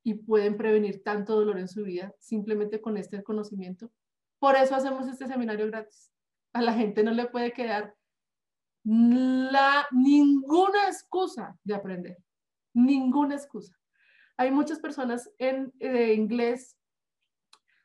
[0.03, 3.91] y pueden prevenir tanto dolor en su vida simplemente con este conocimiento.
[4.39, 6.11] Por eso hacemos este seminario gratis.
[6.53, 7.95] A la gente no le puede quedar
[8.85, 12.19] la, ninguna excusa de aprender,
[12.73, 13.79] ninguna excusa.
[14.37, 16.77] Hay muchas personas en eh, inglés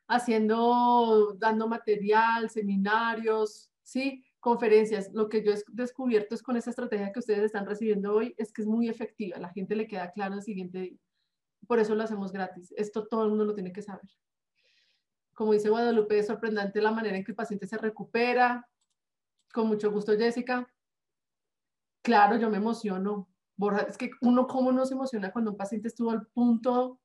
[0.07, 4.23] haciendo, dando material, seminarios, ¿sí?
[4.39, 5.11] conferencias.
[5.13, 8.53] Lo que yo he descubierto es con esa estrategia que ustedes están recibiendo hoy, es
[8.53, 9.37] que es muy efectiva.
[9.39, 10.99] La gente le queda claro el siguiente día.
[11.67, 12.73] Por eso lo hacemos gratis.
[12.77, 14.09] Esto todo el mundo lo tiene que saber.
[15.33, 18.67] Como dice Guadalupe, es sorprendente la manera en que el paciente se recupera.
[19.53, 20.71] Con mucho gusto, Jessica.
[22.01, 23.27] Claro, yo me emociono.
[23.87, 26.99] Es que uno cómo no se emociona cuando un paciente estuvo al punto,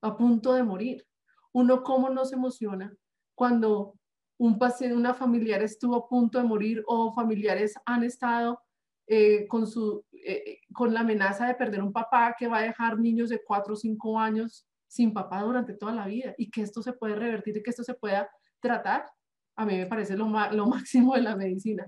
[0.00, 1.06] a punto de morir.
[1.52, 2.94] Uno cómo no se emociona
[3.34, 3.94] cuando
[4.38, 8.60] un paciente, una familiar estuvo a punto de morir o familiares han estado
[9.06, 12.98] eh, con, su, eh, con la amenaza de perder un papá que va a dejar
[12.98, 16.82] niños de 4 o 5 años sin papá durante toda la vida y que esto
[16.82, 18.28] se puede revertir y que esto se pueda
[18.60, 19.06] tratar,
[19.56, 21.86] a mí me parece lo, lo máximo de la medicina.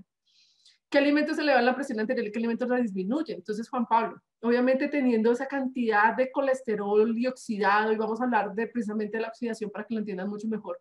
[0.89, 3.37] ¿Qué alimentos elevan la presión arterial y qué alimentos la disminuyen?
[3.37, 9.17] Entonces, Juan Pablo, obviamente teniendo esa cantidad de colesterol dioxidado, y vamos a hablar precisamente
[9.17, 10.79] de la oxidación para que lo entiendan mucho mejor,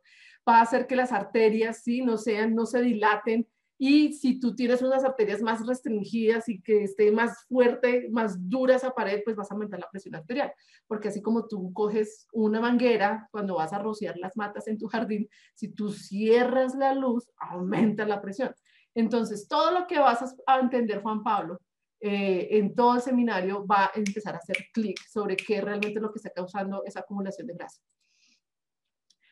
[0.49, 2.01] va a hacer que las arterias ¿sí?
[2.01, 3.47] no, sean, no se dilaten,
[3.81, 8.75] y si tú tienes unas arterias más restringidas y que esté más fuerte, más dura
[8.75, 10.53] esa pared, pues vas a aumentar la presión arterial.
[10.89, 14.89] Porque así como tú coges una manguera cuando vas a rociar las matas en tu
[14.89, 18.53] jardín, si tú cierras la luz, aumenta la presión.
[18.95, 21.59] Entonces, todo lo que vas a entender, Juan Pablo,
[22.01, 26.03] eh, en todo el seminario va a empezar a hacer clic sobre qué realmente es
[26.03, 27.81] lo que está causando esa acumulación de grasa.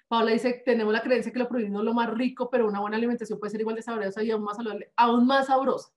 [0.09, 2.97] Paula dice, tenemos la creencia que lo prohibido es lo más rico, pero una buena
[2.97, 5.91] alimentación puede ser igual de sabrosa y aún más saludable, aún más sabrosa.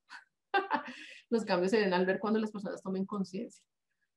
[1.29, 3.63] Los cambios se ven al ver cuando las personas tomen conciencia.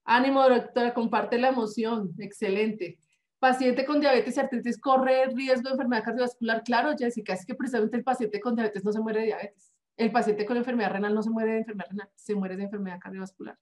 [0.04, 2.14] Ánimo, doctora, comparte la emoción.
[2.18, 2.98] Excelente.
[3.42, 6.62] Paciente con diabetes y artritis corre riesgo de enfermedad cardiovascular.
[6.62, 9.72] Claro, Jessica, es que precisamente el paciente con diabetes no se muere de diabetes.
[9.96, 13.00] El paciente con enfermedad renal no se muere de enfermedad renal, se muere de enfermedad
[13.00, 13.58] cardiovascular.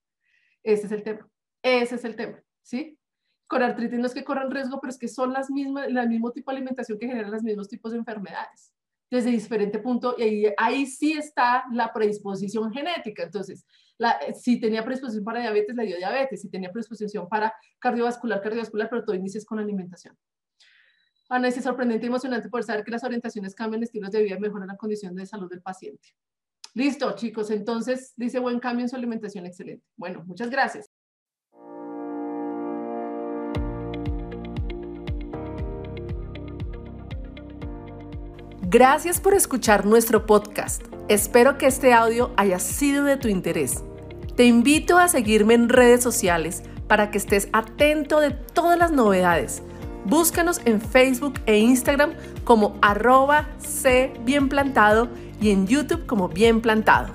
[0.61, 1.27] Ese es el tema.
[1.63, 2.99] Ese es el tema, ¿sí?
[3.47, 6.31] con artritis no es que corran riesgo, pero es que son las mismas, el mismo
[6.31, 8.71] tipo de alimentación que generan los mismos tipos de enfermedades
[9.11, 13.23] desde diferente punto y ahí, ahí sí está la predisposición genética.
[13.23, 13.65] Entonces,
[14.35, 19.03] si tenía predisposición para diabetes, le dio diabetes, si tenía predisposición para cardiovascular, cardiovascular, pero
[19.03, 20.17] todo inicia con alimentación.
[21.29, 24.39] Ana, es sorprendente y emocionante poder saber que las orientaciones cambian estilos de vida y
[24.39, 26.09] mejoran la condición de salud del paciente.
[26.73, 27.51] Listo, chicos.
[27.51, 29.45] Entonces, dice buen cambio en su alimentación.
[29.45, 29.85] Excelente.
[29.95, 30.89] Bueno, muchas gracias.
[38.71, 40.81] Gracias por escuchar nuestro podcast.
[41.09, 43.83] Espero que este audio haya sido de tu interés.
[44.35, 49.61] Te invito a seguirme en redes sociales para que estés atento de todas las novedades.
[50.05, 52.13] Búscanos en Facebook e Instagram
[52.43, 55.09] como arroba C bien plantado
[55.41, 57.13] y en YouTube como bien plantado.